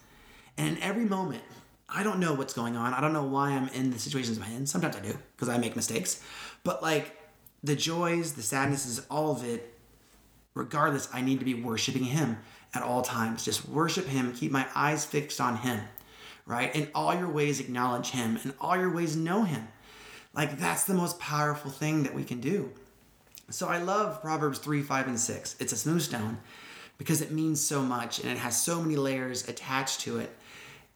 And 0.57 0.77
in 0.77 0.83
every 0.83 1.05
moment 1.05 1.43
i 1.89 2.01
don't 2.01 2.19
know 2.19 2.33
what's 2.33 2.53
going 2.53 2.75
on. 2.75 2.93
I 2.93 3.01
don't 3.01 3.13
know 3.13 3.25
why 3.25 3.51
i'm 3.51 3.67
in 3.69 3.91
the 3.91 3.99
situations 3.99 4.39
i'm 4.39 4.51
in. 4.53 4.65
Sometimes 4.65 4.95
i 4.95 5.01
do 5.01 5.17
because 5.35 5.49
i 5.49 5.57
make 5.57 5.75
mistakes. 5.75 6.23
But 6.63 6.81
like 6.81 7.19
the 7.61 7.75
joys 7.75 8.33
the 8.33 8.43
sadnesses 8.43 9.05
all 9.11 9.31
of 9.31 9.43
it 9.43 9.77
regardless 10.53 11.09
i 11.13 11.19
need 11.21 11.39
to 11.39 11.45
be 11.45 11.55
worshiping 11.55 12.05
him 12.05 12.37
at 12.73 12.81
all 12.83 13.01
times. 13.01 13.43
Just 13.43 13.67
worship 13.67 14.05
him 14.07 14.33
keep 14.33 14.51
my 14.51 14.65
eyes 14.73 15.03
fixed 15.03 15.41
on 15.41 15.57
him 15.57 15.81
right? 16.45 16.75
In 16.75 16.89
all 16.93 17.13
your 17.13 17.29
ways, 17.29 17.59
acknowledge 17.59 18.11
Him. 18.11 18.39
In 18.43 18.53
all 18.59 18.77
your 18.77 18.93
ways, 18.93 19.15
know 19.15 19.43
Him. 19.43 19.67
Like, 20.33 20.57
that's 20.57 20.83
the 20.83 20.93
most 20.93 21.19
powerful 21.19 21.71
thing 21.71 22.03
that 22.03 22.13
we 22.13 22.23
can 22.23 22.39
do. 22.39 22.71
So 23.49 23.67
I 23.67 23.77
love 23.77 24.21
Proverbs 24.21 24.59
3, 24.59 24.81
5, 24.81 25.07
and 25.07 25.19
6. 25.19 25.55
It's 25.59 25.73
a 25.73 25.77
smooth 25.77 26.01
stone 26.01 26.39
because 26.97 27.21
it 27.21 27.31
means 27.31 27.61
so 27.61 27.81
much 27.81 28.19
and 28.19 28.29
it 28.31 28.37
has 28.37 28.59
so 28.59 28.81
many 28.81 28.95
layers 28.95 29.47
attached 29.47 30.01
to 30.01 30.17
it 30.17 30.35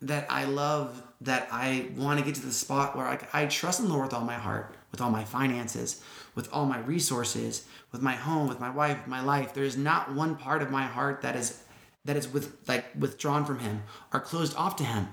that 0.02 0.28
I 0.30 0.46
love 0.46 1.02
that 1.22 1.48
I 1.52 1.90
want 1.96 2.20
to 2.20 2.26
get 2.26 2.36
to 2.36 2.46
the 2.46 2.52
spot 2.52 2.96
where 2.96 3.06
I, 3.06 3.20
I 3.34 3.46
trust 3.48 3.80
in 3.80 3.88
the 3.88 3.94
Lord 3.94 4.06
with 4.06 4.14
all 4.14 4.24
my 4.24 4.36
heart, 4.36 4.76
with 4.92 5.02
all 5.02 5.10
my 5.10 5.24
finances, 5.24 6.04
with 6.36 6.52
all 6.54 6.66
my 6.66 6.80
resources, 6.80 7.66
with 7.92 8.02
my 8.02 8.14
home, 8.14 8.48
with 8.48 8.60
my 8.60 8.70
wife, 8.70 8.98
with 9.00 9.08
my 9.08 9.22
life. 9.22 9.54
There 9.54 9.64
is 9.64 9.76
not 9.76 10.14
one 10.14 10.36
part 10.36 10.62
of 10.62 10.70
my 10.70 10.84
heart 10.84 11.22
that 11.24 11.36
is 11.36 11.64
that 12.06 12.16
is 12.16 12.28
with 12.28 12.56
like 12.68 12.86
withdrawn 12.98 13.44
from 13.44 13.60
him 13.60 13.84
or 14.14 14.20
closed 14.20 14.56
off 14.56 14.78
to 14.78 14.84
him. 14.84 15.10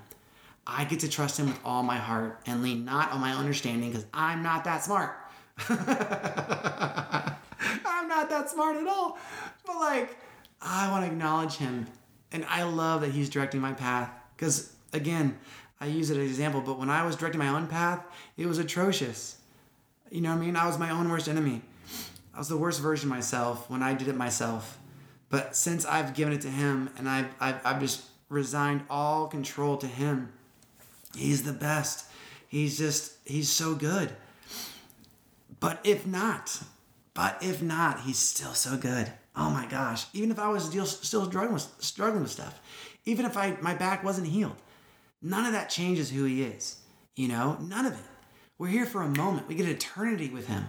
I 0.67 0.85
get 0.85 1.01
to 1.01 1.09
trust 1.09 1.39
him 1.39 1.47
with 1.47 1.61
all 1.65 1.83
my 1.83 1.97
heart 1.97 2.41
and 2.47 2.63
lean 2.63 2.85
not 2.85 3.13
on 3.13 3.21
my 3.21 3.33
understanding 3.33 3.91
because 3.91 4.07
I'm 4.15 4.43
not 4.43 4.65
that 4.65 4.83
smart. 4.83 5.17
I'm 5.69 5.79
not 8.09 8.31
that 8.31 8.49
smart 8.51 8.77
at 8.77 8.87
all. 8.87 9.19
But 9.67 9.77
like, 9.77 10.17
I 10.61 10.91
want 10.91 11.05
to 11.05 11.11
acknowledge 11.11 11.57
him. 11.57 11.87
And 12.33 12.45
I 12.49 12.63
love 12.65 13.03
that 13.03 13.11
he's 13.11 13.29
directing 13.29 13.61
my 13.61 13.75
path. 13.75 14.11
Because 14.37 14.75
again, 14.93 15.39
I 15.81 15.87
use 15.87 16.11
it 16.11 16.15
as 16.15 16.19
an 16.19 16.25
example, 16.25 16.61
but 16.63 16.79
when 16.79 16.89
I 16.91 17.05
was 17.05 17.17
directing 17.17 17.39
my 17.39 17.49
own 17.49 17.67
path, 17.67 18.05
it 18.37 18.47
was 18.47 18.59
atrocious. 18.59 19.37
You 20.11 20.23
know 20.23 20.31
what 20.31 20.39
I 20.39 20.47
mean? 20.47 20.57
I 20.57 20.67
was 20.67 20.79
my 20.79 20.91
own 20.91 21.09
worst 21.11 21.29
enemy. 21.29 21.63
I 22.35 22.39
was 22.39 22.49
the 22.49 22.57
worst 22.57 22.81
version 22.81 23.11
of 23.11 23.15
myself 23.15 23.69
when 23.69 23.83
I 23.83 23.95
did 23.95 24.09
it 24.09 24.17
myself. 24.17 24.79
But 25.29 25.55
since 25.55 25.85
I've 25.85 26.15
given 26.15 26.33
it 26.33 26.41
to 26.43 26.51
him 26.51 26.91
and 26.97 27.09
I've, 27.09 27.27
I've, 27.41 27.61
I've 27.65 27.81
just 27.81 28.05
resigned 28.29 28.83
all 28.89 29.27
control 29.27 29.77
to 29.79 29.87
him, 29.87 30.33
He's 31.17 31.43
the 31.43 31.53
best. 31.53 32.07
He's 32.49 32.79
just, 32.79 33.15
he's 33.25 33.49
so 33.49 33.75
good. 33.75 34.13
But 35.61 35.81
if 35.85 36.07
not, 36.07 36.63
but 37.15 37.39
if 37.41 37.63
not, 37.63 38.01
he's 38.01 38.19
still 38.19 38.55
so 38.55 38.77
good. 38.77 39.13
Oh 39.37 39.51
my 39.51 39.67
gosh. 39.67 40.07
Even 40.13 40.31
if 40.31 40.39
I 40.39 40.49
was 40.49 40.65
still, 40.65 40.87
struggling 40.87 41.53
with, 41.53 41.69
struggling 41.79 42.23
with 42.23 42.31
stuff, 42.31 42.61
even 43.05 43.27
if 43.27 43.37
I 43.37 43.57
my 43.61 43.75
back 43.75 44.05
wasn't 44.05 44.29
healed, 44.29 44.57
none 45.21 45.47
of 45.47 45.53
that 45.53 45.71
changes 45.71 46.11
who 46.11 46.25
he 46.25 46.43
is. 46.43 46.77
You 47.17 47.29
know, 47.29 47.59
none 47.61 47.87
of 47.87 47.93
it. 47.93 48.05
We're 48.59 48.69
here 48.69 48.87
for 48.87 49.03
a 49.03 49.09
moment. 49.09 49.49
We 49.49 49.55
get 49.55 49.69
eternity 49.69 50.31
with 50.31 50.49
him. 50.49 50.65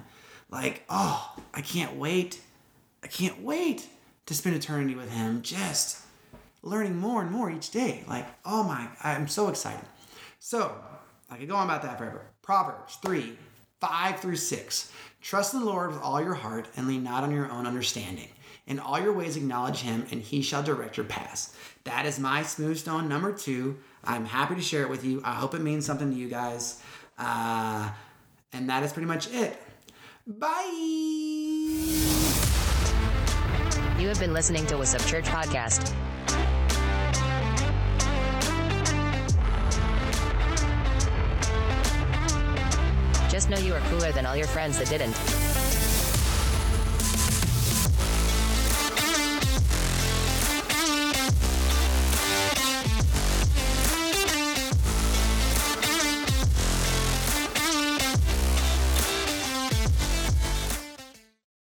Like, 0.49 0.83
oh, 0.89 1.35
I 1.53 1.61
can't 1.61 1.95
wait. 1.95 2.41
I 3.03 3.07
can't 3.07 3.41
wait 3.41 3.87
to 4.25 4.33
spend 4.33 4.55
eternity 4.55 4.95
with 4.95 5.11
him. 5.11 5.41
Just 5.41 6.01
learning 6.63 6.97
more 6.97 7.21
and 7.21 7.31
more 7.31 7.51
each 7.51 7.71
day. 7.71 8.03
Like, 8.07 8.25
oh 8.43 8.63
my, 8.63 8.87
I'm 9.03 9.27
so 9.27 9.49
excited. 9.49 9.85
So, 10.39 10.75
I 11.29 11.37
could 11.37 11.49
go 11.49 11.55
on 11.55 11.65
about 11.65 11.81
that 11.83 11.97
forever. 11.97 12.21
Proverbs 12.41 12.97
3 12.97 13.37
5 13.81 14.19
through 14.19 14.35
6. 14.35 14.91
Trust 15.21 15.53
in 15.53 15.59
the 15.59 15.65
Lord 15.65 15.91
with 15.91 16.01
all 16.01 16.21
your 16.21 16.33
heart 16.33 16.67
and 16.75 16.87
lean 16.87 17.03
not 17.03 17.23
on 17.23 17.31
your 17.31 17.51
own 17.51 17.67
understanding. 17.67 18.29
In 18.67 18.79
all 18.79 18.99
your 18.99 19.13
ways 19.13 19.37
acknowledge 19.37 19.81
him, 19.81 20.05
and 20.11 20.21
he 20.21 20.41
shall 20.41 20.63
direct 20.63 20.97
your 20.97 21.05
paths. 21.05 21.55
That 21.83 22.05
is 22.05 22.19
my 22.19 22.41
smooth 22.41 22.77
stone 22.77 23.07
number 23.07 23.31
two. 23.31 23.77
I'm 24.03 24.25
happy 24.25 24.55
to 24.55 24.61
share 24.61 24.81
it 24.81 24.89
with 24.89 25.05
you. 25.05 25.21
I 25.23 25.33
hope 25.33 25.53
it 25.53 25.61
means 25.61 25.85
something 25.85 26.09
to 26.09 26.17
you 26.17 26.29
guys. 26.29 26.81
Uh, 27.17 27.89
and 28.53 28.69
that 28.69 28.83
is 28.83 28.91
pretty 28.91 29.07
much 29.07 29.31
it. 29.31 29.61
Bye. 30.25 30.65
You 33.99 34.07
have 34.07 34.19
been 34.19 34.33
listening 34.33 34.65
to 34.67 34.75
Wassup 34.75 35.07
Church 35.07 35.25
podcast. 35.25 35.93
Just 43.35 43.49
know 43.49 43.57
you 43.57 43.73
are 43.73 43.81
cooler 43.89 44.13
than 44.13 44.25
all 44.25 44.37
your 44.37 44.47
friends 44.47 44.77
that 44.77 44.87
didn't. 44.87 45.44